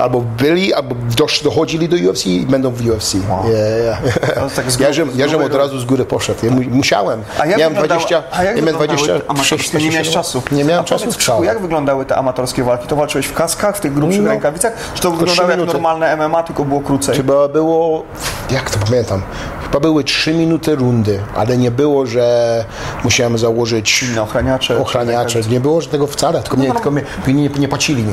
[0.00, 3.14] albo byli, albo dosz, dochodzili do UFC i będą w UFC.
[3.28, 3.44] Wow.
[3.50, 4.54] Yeah, yeah.
[4.54, 6.46] Tak Ja żem, ja żem od razu z góry poszedł.
[6.46, 7.22] Ja mu, musiałem.
[7.40, 9.78] A jak miałem wyglądały- 20, a jak ja miałem wyglądały 26, amatorskie?
[9.78, 10.42] Nie miałeś czasu.
[10.52, 11.04] Nie miałem a czasu.
[11.26, 12.88] Powiedz, jak wyglądały te amatorskie walki?
[12.88, 14.28] To walczyłeś w kaskach, w tych grubszych No.
[14.30, 14.72] rękawicach?
[14.94, 17.16] Czy to wyglądało jak normalne MMA, tylko było krócej?
[17.16, 18.02] Chyba było,
[18.50, 19.22] jak to pamiętam,
[19.70, 22.64] chyba były 3 minuty rundy, ale nie było, że
[23.04, 24.78] musiałem założyć Inne ochraniacze?
[24.78, 25.40] ochraniacze.
[25.50, 28.12] Nie było że tego wcale, tylko, No, mnie, tylko mnie, nie, nie, nie płacili mi.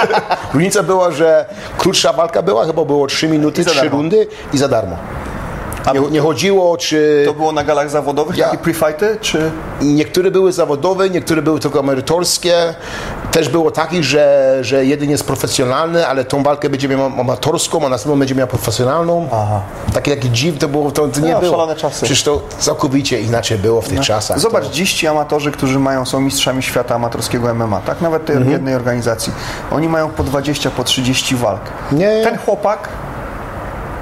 [0.54, 1.46] Różnica była, że
[1.78, 3.96] krótsza walka była, chyba było 3 minuty, I za 3 darmo.
[3.96, 4.96] rundy i za darmo.
[5.94, 7.22] Nie, nie chodziło, czy...
[7.26, 9.50] To było na galach zawodowych, Ja- takie pre-fighty, czy...
[9.80, 12.74] Niektóre były zawodowe, niektóre były tylko emerytorskie.
[13.32, 17.88] Też było takich, że, że jeden jest profesjonalny, ale tą walkę będzie miał amatorską, a
[17.88, 19.28] następną będzie miał profesjonalną.
[19.32, 19.60] Aha.
[19.94, 21.52] Takie, takie dziw to, było, to, to nie No, było.
[21.52, 21.94] szalone czasy.
[21.94, 22.06] No.
[22.06, 24.38] Przecież to całkowicie inaczej było w tych czasach.
[24.40, 28.00] Zobacz, to, dziś ci amatorzy, którzy mają, są mistrzami świata amatorskiego MMA, tak?
[28.00, 28.44] Nawet Mhm.
[28.44, 29.32] tej jednej organizacji.
[29.70, 31.60] Oni mają po 20, po 30 walk.
[31.92, 32.20] Nie.
[32.24, 32.88] Ten chłopak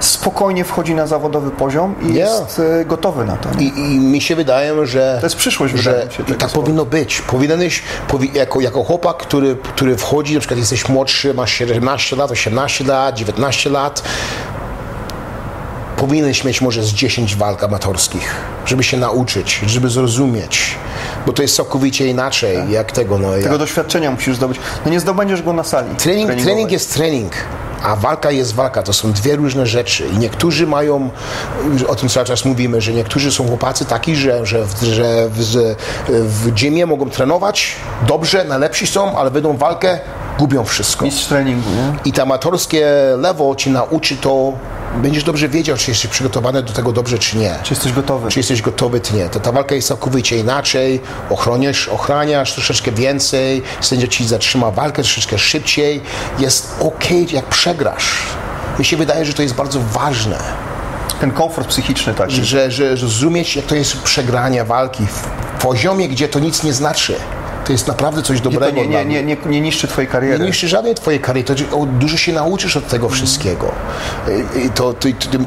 [0.00, 2.20] spokojnie wchodzi na zawodowy poziom i Nie.
[2.20, 3.48] jest e, gotowy na to.
[3.58, 5.16] I, I mi się wydaje, że.
[5.20, 7.20] To jest przyszłość, że się, tak powinno być.
[7.20, 12.30] Powinieneś, powi, jako, jako chłopak, który, który wchodzi, na przykład jesteś młodszy, masz 17 lat,
[12.30, 14.02] 18 lat, 19 lat,
[15.96, 18.34] powinieneś mieć może z 10 walk amatorskich,
[18.66, 20.74] żeby się nauczyć, żeby zrozumieć.
[21.26, 23.18] Bo to jest całkowicie inaczej, jak tego.
[23.18, 24.60] No, Tego jak, doświadczenia musisz zdobyć.
[24.84, 25.96] No nie zdobędziesz go na sali.
[25.96, 27.32] Trening, trening jest trening,
[27.82, 28.82] a walka jest walka.
[28.82, 30.06] To są dwie różne rzeczy.
[30.14, 31.10] I niektórzy mają,
[31.88, 35.74] o tym cały czas mówimy, że niektórzy są chłopacy taki, że, że, w- że w,
[36.08, 37.74] w mogą trenować
[38.06, 39.98] dobrze, najlepsi są, ale wyjdą walkę,
[40.38, 41.04] gubią wszystko.
[41.04, 41.92] Mistrz treningu, nie?
[42.04, 42.86] I to amatorskie
[43.18, 44.52] lewo ci nauczy to,
[45.02, 48.28] będziesz dobrze wiedział, czy jesteś przygotowany do tego dobrze, czy nie Czy jesteś gotowy?
[48.30, 49.28] czy jesteś gotowy, czy nie.
[49.28, 51.00] To ta walka jest całkowicie inaczej,
[51.30, 56.00] ochroniasz, ochraniasz troszeczkę więcej, sędzia ci zatrzyma walkę troszeczkę szybciej,
[56.38, 57.44] jest ok, jak
[57.74, 58.12] przegrasz.
[58.78, 60.38] Mi się wydaje, że to jest bardzo ważne,
[61.20, 62.34] Ten komfort psychiczny taki.
[62.44, 65.28] że, że, że rozumieć, jak to jest przegranie walki w
[65.62, 67.14] poziomie, gdzie to nic nie znaczy.
[67.64, 70.38] To jest naprawdę coś dobrego nie, nie, nie, nie, nie niszczy twojej kariery.
[70.38, 73.72] Nie niszczy żadnej twojej kariery, to o, dużo się nauczysz od tego wszystkiego.
[74.66, 74.92] I- To,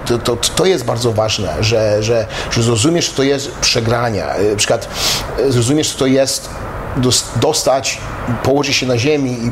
[0.05, 4.25] to, to, to, jest bardzo ważne, że, że, że zrozumiesz, że to jest przegrania.
[4.51, 4.87] Na przykład
[5.39, 6.49] e, zrozumiesz, że to jest
[6.97, 7.97] dos- dostać,
[8.43, 9.51] położyć się na ziemi i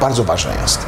[0.00, 0.78] bardzo ważne jest.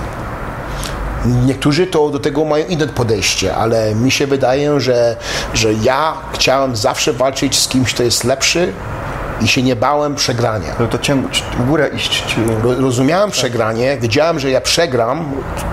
[1.28, 5.16] Niektórzy to do tego mają inne podejście, ale mi się wydaje, że,
[5.54, 8.72] że ja chciałem zawsze walczyć z kimś, kto jest lepszy
[9.40, 10.72] i się nie bałem przegrania.
[10.74, 11.16] To, to cię,
[11.58, 12.24] w górę iść.
[12.62, 15.32] Ro- Rozumiałem przegranie, wiedziałem, że ja przegram,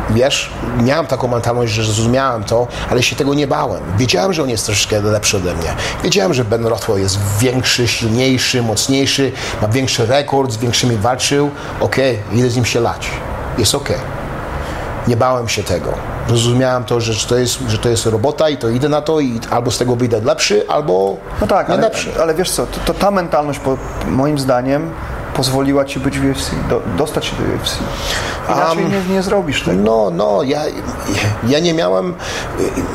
[0.10, 0.50] wiesz,
[0.84, 3.82] miałem taką mentalność, że zrozumiałem to, ale się tego nie bałem.
[3.98, 5.74] Wiedziałem, że on jest troszeczkę lepszy ode mnie.
[6.04, 9.32] Wiedziałem, że Ben Rothwell jest większy, silniejszy, mocniejszy,
[9.62, 11.52] ma większy rekord, z większymi walczył.
[11.80, 13.08] Okej, idę z nim się lać.
[13.58, 14.15] Jest okej.
[15.08, 15.94] Nie bałem się tego.
[16.30, 19.40] Rozumiałem to, że to, jest, że to jest robota i to idę na to i
[19.52, 22.12] albo z tego wyjdę lepszy, albo No tak, nie ale, lepszy.
[22.22, 23.78] ale wiesz co, to, to ta mentalność po,
[24.08, 24.92] moim zdaniem
[25.36, 27.78] pozwoliła ci być w UFC, do, dostać się do UFC.
[28.50, 29.82] Inaczej Am, nie, nie zrobisz tego.
[29.84, 30.62] No, no, ja,
[31.48, 32.14] ja nie miałem, y,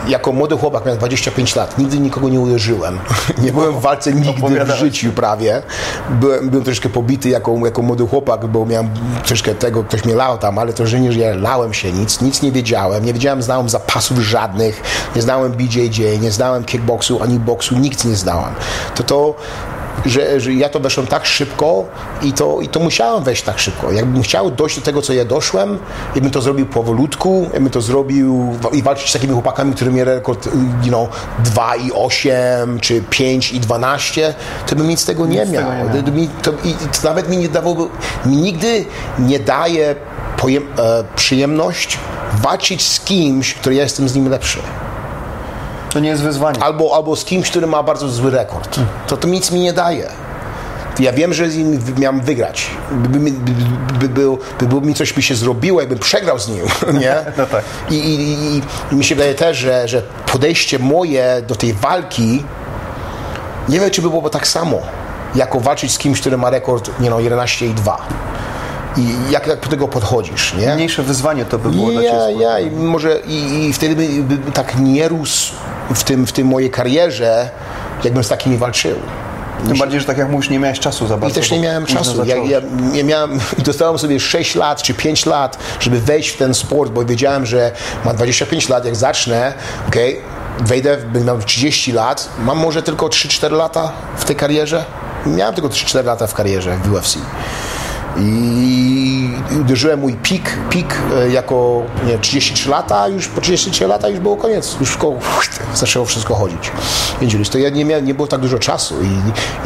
[0.09, 2.99] jako młody chłopak, miałem 25 lat, nigdy nikogo nie uderzyłem.
[3.43, 5.63] Nie byłem w walce nigdy w życiu prawie.
[6.11, 8.91] Byłem, byłem troszkę pobity jako, jako młody chłopak, bo miałem
[9.25, 12.43] troszkę tego, ktoś mnie lał tam, ale to, że nie że lałem się nic, nic
[12.43, 14.83] nie wiedziałem, nie wiedziałem, znałem zapasów żadnych,
[15.17, 18.55] nie znałem BJJ, nie znałem kickboxu, ani boksu, nic nie znałem.
[18.95, 19.35] To to
[20.07, 21.85] że, że ja to weszłem tak szybko
[22.23, 23.93] i to, i to musiałem wejść tak szybko.
[23.93, 25.79] Jakbym chciał dojść do tego, co ja doszłem,
[26.15, 29.91] i bym to zrobił powolutku, i bym to zrobił i walczyć z takimi chłopakami, którzy
[29.91, 30.47] mieli rekord
[30.83, 34.35] you know, 2 i 8, czy 5 i 12,
[34.67, 35.71] to bym nic z tego nie z miał.
[35.71, 36.29] tego nie.
[36.29, 37.89] To, to, i, to nawet mi nie dawało,
[38.27, 38.85] mi nigdy
[39.19, 39.95] nie daje
[40.37, 41.99] pojem, e, przyjemność
[42.43, 44.59] walczyć z kimś, który ja jestem z nim lepszy
[45.93, 46.63] To nie jest wyzwanie.
[46.63, 48.81] albo, albo z kimś, który ma bardzo zły rekord.
[49.07, 50.09] To to nic mi nie daje.
[50.99, 52.67] Ja wiem, że z nim miałem wygrać.
[52.91, 53.53] By, by, by,
[53.99, 56.65] by, był, by, by mi coś by się zrobiło, jakbym przegrał z nim,
[57.01, 57.15] nie?
[57.39, 57.65] No tak.
[57.91, 58.21] I, i,
[58.57, 58.63] i,
[58.93, 62.45] I mi się wydaje też, że, że podejście moje do tej walki
[63.69, 64.79] nie wiem, czy by było tak samo,
[65.35, 67.97] jako walczyć z kimś, który ma rekord, nie no, 11 i 2.
[68.97, 70.75] I jak, jak do tego podchodzisz, nie?
[70.75, 72.43] Mniejsze wyzwanie to by było dla Ja, ciebie.
[72.43, 75.53] ja, i może i, i wtedy by, by tak nie rósł
[75.95, 77.51] w tym, w tym mojej karierze,
[78.05, 78.97] jakbym z takimi walczył.
[79.69, 81.35] Tym bardziej, że tak jak mówisz, nie miałeś czasu za I bardzo.
[81.35, 82.25] też nie miałem czasu.
[82.25, 82.61] Ja, ja,
[82.93, 86.93] ja miałem, i dostałem sobie 6 lat czy 5 lat, żeby wejść w ten sport,
[86.93, 87.73] bo wiedziałem, że
[88.05, 89.53] mam 25 lat, jak zacznę,
[89.89, 90.21] okej,
[90.61, 94.85] wejdę, będę miał 30 lat, mam może tylko 3-4 lata w tej karierze.
[95.27, 97.19] Miałem tylko 3-4 lata w karierze w UFC.
[98.19, 99.31] I
[99.61, 104.37] uderzyłem mój pik, pik e, jako nie, 33 lata, już po 33 lata już było
[104.37, 105.15] koniec, już wszystko,
[105.75, 106.71] zaczęło wszystko chodzić.
[107.21, 109.07] Wiedzieliś, to ja nie, miałem, nie było tak dużo czasu i,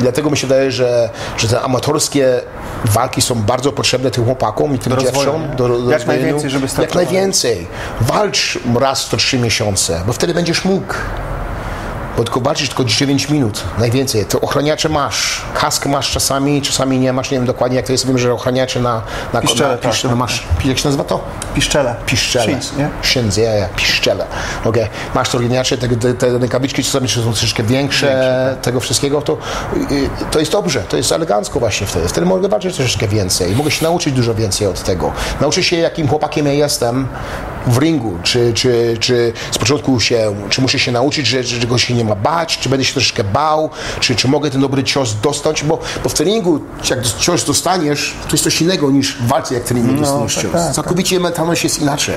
[0.01, 2.41] i dlatego mi się wydaje, że, że te amatorskie
[2.85, 5.43] walki są bardzo potrzebne tym chłopakom i tym Do dziewczom.
[5.57, 7.67] Do, do Jak najwięcej, żeby Jak najwięcej.
[8.01, 10.95] Walcz raz co trzy miesiące, bo wtedy będziesz mógł.
[12.17, 14.27] Bo tylko walczysz tylko 9 minut, najwięcej.
[14.27, 18.07] To ochraniacze masz, kask masz czasami, czasami nie masz, nie wiem dokładnie jak to jest,
[18.07, 19.03] wiem, że ochraniacze na,
[19.33, 21.25] na Piszczele, na, tak, piszczele tak, masz, jak się nazywa to?
[21.55, 21.95] Piszczele.
[22.07, 22.45] Piszczele.
[22.45, 22.89] Shins, nie?
[23.03, 24.27] Shins, ja, ja, piszczele.
[24.65, 24.89] Okay.
[25.15, 29.39] Masz to ochraniacze, te, te, te rękawiczki czasami są troszeczkę większe, tego wszystkiego, to,
[29.91, 32.09] y, to jest dobrze, to jest elegancko właśnie wtedy.
[32.09, 35.13] Wtedy mogę walczyć troszeczkę więcej, mogę się nauczyć dużo więcej od tego.
[35.41, 37.09] Nauczę się, jakim chłopakiem ja jestem
[37.67, 41.79] w ringu, czy, czy, czy z początku się, czy muszę się nauczyć, że, że go
[41.79, 45.15] się nie ma bać, czy będę się troszeczkę bał, czy, czy mogę ten dobry cios
[45.23, 46.61] dostać, bo, bo w treningu,
[46.91, 50.43] jak cios dostaniesz, to jest coś innego niż w walce, jak w treningu dostaniesz tak,
[50.45, 50.53] cios.
[50.53, 52.15] tak, Całkowicie mentalność jest inaczej.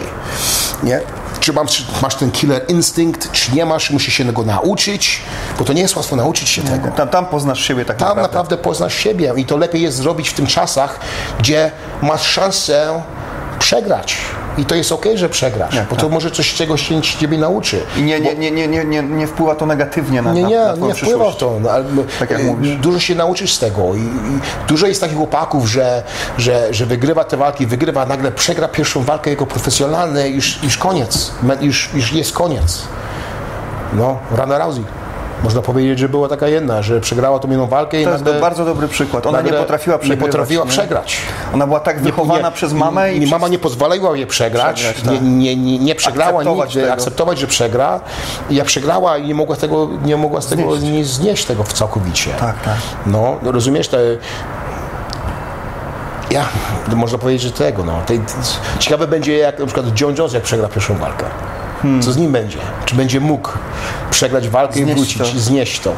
[0.84, 1.02] Nie?
[1.40, 5.22] Czy masz, masz ten killer instynkt, czy nie masz, musisz się go nauczyć,
[5.60, 6.88] bo to nie jest łatwo nauczyć się tego.
[6.92, 8.22] Tam, tam poznasz siebie tak Tam naprawdę.
[8.22, 11.00] naprawdę poznasz siebie i to lepiej jest zrobić w tym czasach,
[11.40, 11.72] gdzie
[12.02, 13.02] masz szansę
[13.68, 14.18] przegrać.
[14.58, 17.82] I to jest okej, że przegrasz, bo to może coś czegoś się ciebie nauczy.
[17.98, 20.60] I nie, nie, nie, nie, nie, nie, nie wpływa to negatywnie na, Nie, na, nie,
[20.60, 21.60] na twoją nie wpływa to.
[21.62, 21.86] No, ale,
[22.20, 22.76] Tak jak e, mówisz.
[22.76, 23.96] Dużo się nauczysz z tego.
[23.96, 26.04] I, i dużo jest takich chłopaków, że,
[26.38, 31.32] że, że wygrywa te walki, wygrywa, nagle przegra pierwszą walkę jako profesjonalny, już, już koniec.
[31.62, 32.82] Już, już jest koniec.
[33.94, 34.84] No, Rana Rousey.
[35.44, 38.42] Można powiedzieć, że była taka jedna, że przegrała tą jedną walkę i To jest nagle,
[38.42, 39.26] bardzo dobry przykład.
[39.26, 40.26] Ona nie potrafiła przegrywać.
[40.26, 40.70] Nie potrafiła nie?
[40.72, 41.18] przegrać.
[41.54, 43.32] Ona była tak wychowana Nie- przez mamę i nie, przez...
[43.32, 45.22] mama nie pozwalała jej przegrać, Przegrać, nie, tak.
[45.28, 46.94] nie, nie, nie przegrała Akceptować nigdy, tego.
[46.94, 48.00] akceptować, że przegra.
[48.50, 50.94] I jak przegrała i nie mogła tego, nie mogła z tego Znieść.
[50.94, 52.32] nie znieść tego całkowicie.
[52.40, 52.78] Tak, tak.
[53.06, 53.98] No, no rozumiesz, te,
[56.32, 56.46] ja,
[56.96, 58.02] można powiedzieć, że tego, no.
[58.80, 61.26] Ciekawe będzie, jak na przykład John Jones, jak przegra pierwszą walkę.
[62.02, 62.58] Co z nim będzie?
[62.86, 63.50] Czy będzie mógł
[64.12, 65.40] przegrać walkę Znieść i wrócić, to.
[65.40, 65.94] znieść to?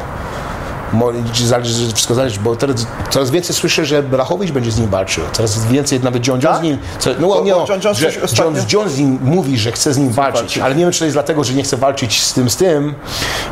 [1.44, 5.24] Zależy, wszystko zależy, bo teraz coraz więcej słyszę, że Blachowicz będzie z nim walczył.
[5.32, 6.60] Coraz więcej nawet John Jones Tak?
[6.60, 6.78] z nim.
[6.98, 9.72] Co, no, Bo- nie, bo no, John Jones że John Jones z nim mówi, że
[9.72, 10.58] chce z nim walczyć, walczyć.
[10.62, 12.94] ale nie wiem, czy to jest dlatego, że nie chce walczyć z tym, z tym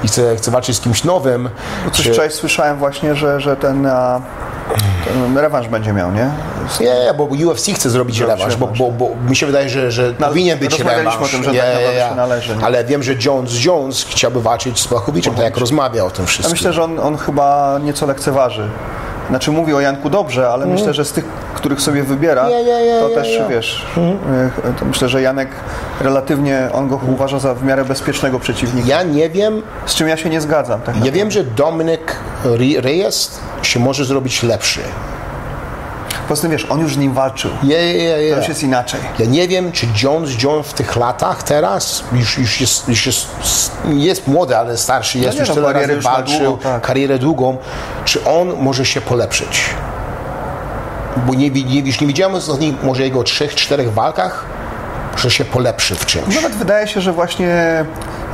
[0.04, 1.48] i chce, chce walczyć z kimś nowym.
[1.92, 4.22] Coś czy- wczoraj słyszałem właśnie, że, że ten, a, ten
[5.36, 6.30] rewanż będzie miał, nie?
[6.80, 10.14] Nie, bo UFC chce zrobić Zrobić rewanż, bo, bo, bo mi się wydaje, że, że
[10.18, 11.16] No, powinien być rewanż.
[11.16, 12.64] o tym, że Nie, tak naprawdę nie, się należy, nie?
[12.64, 16.28] Ale wiem, że Jones Jones chciałby walczyć z Blachowiczem, tak jak rozmawiał o tym Ja
[16.28, 16.52] wszystkim.
[16.52, 18.68] myślę, że on, on chyba nieco lekceważy.
[19.28, 22.84] Znaczy mówi o Janku dobrze, ale myślę, że z tych, których sobie wybiera, Nie, nie,
[22.86, 23.86] nie, to też wiesz.
[23.96, 25.48] e, To myślę, że Janek
[26.00, 28.88] relatywnie on go uważa za w miarę bezpiecznego przeciwnika.
[28.88, 30.80] Ja nie wiem, Z czym ja się nie zgadzam.
[30.80, 33.30] Tak ja wiem, że Dominik Re- Reyes
[33.62, 34.80] się może zrobić lepszy.
[36.28, 37.51] Poza tym wiesz, on już z nim walczył.
[37.62, 39.01] Je, je, je, To już jest inaczej.
[39.18, 43.26] Ja nie wiem, czy Jones Jones w tych latach teraz już, już, jest, już jest,
[43.84, 46.82] jest młody, ale starszy jest, nie, już no, tyle razy już walczył, długą, tak.
[46.82, 47.57] karierę długą.
[48.05, 49.61] Czy on może się polepszyć?
[51.16, 54.45] Bo nie, nie, już nie widziałem ostatnich może jego trzech, czterech walkach,
[55.16, 56.34] że się polepszy w czymś.
[56.34, 57.84] Nawet wydaje się, że właśnie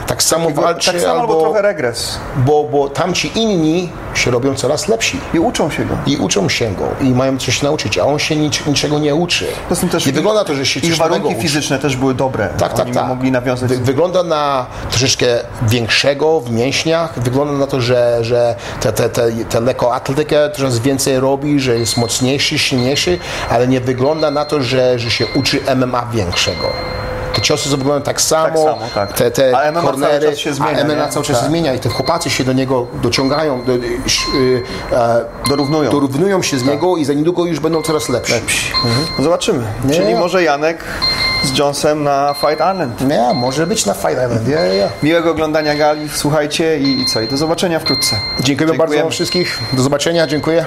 [0.07, 2.19] Tak samo walczy tak samo albo albo, trochę regres.
[2.37, 5.21] bo, bo tamci inni się robią coraz lepsi.
[5.35, 5.95] I uczą się go.
[6.07, 9.47] I uczą się go i mają coś nauczyć, a on się nic, niczego nie uczy.
[9.69, 11.43] Poza tym też nie wygląda to, że się ich warunki uczy.
[11.43, 12.49] fizyczne też były dobre.
[12.59, 13.09] Tak, tak, Oni tak.
[13.09, 13.69] mogli nawiązać.
[13.71, 15.27] Wy, wygląda na troszeczkę
[15.63, 17.21] większego w mięśniach.
[17.21, 21.97] Wygląda na to, że, że tę te, te, te lekkoatletykę coraz więcej robi, że jest
[21.97, 23.19] mocniejszy, silniejszy,
[23.51, 26.73] ale nie wygląda na to, że, że się uczy MMA większego.
[27.35, 29.13] Te ciosy są wyglądają tak samo, samo, tak.
[29.13, 31.51] te, te A MMA cały kornery, czas się zmienia, a MMA cały czas się Tak.
[31.51, 33.77] zmienia i te chłopacy się do niego dociągają, do, y,
[34.35, 34.63] y,
[34.93, 35.91] e, Dorównują.
[35.91, 38.35] dorównują się z niego i za niedługo już będą coraz lepsi.
[39.19, 39.65] No Zobaczymy.
[39.85, 39.95] Nie.
[39.95, 40.85] Czyli może Janek
[41.45, 43.01] z Jonesem na Fight Island.
[43.09, 44.49] Nie, może być na Fight Island.
[44.49, 44.89] Ja, ja.
[45.03, 47.21] Miłego oglądania gali, słuchajcie i, i co?
[47.21, 48.17] I do zobaczenia wkrótce.
[48.41, 49.59] Dziękujemy bardzo wszystkich.
[49.73, 50.65] Do zobaczenia, dziękuję.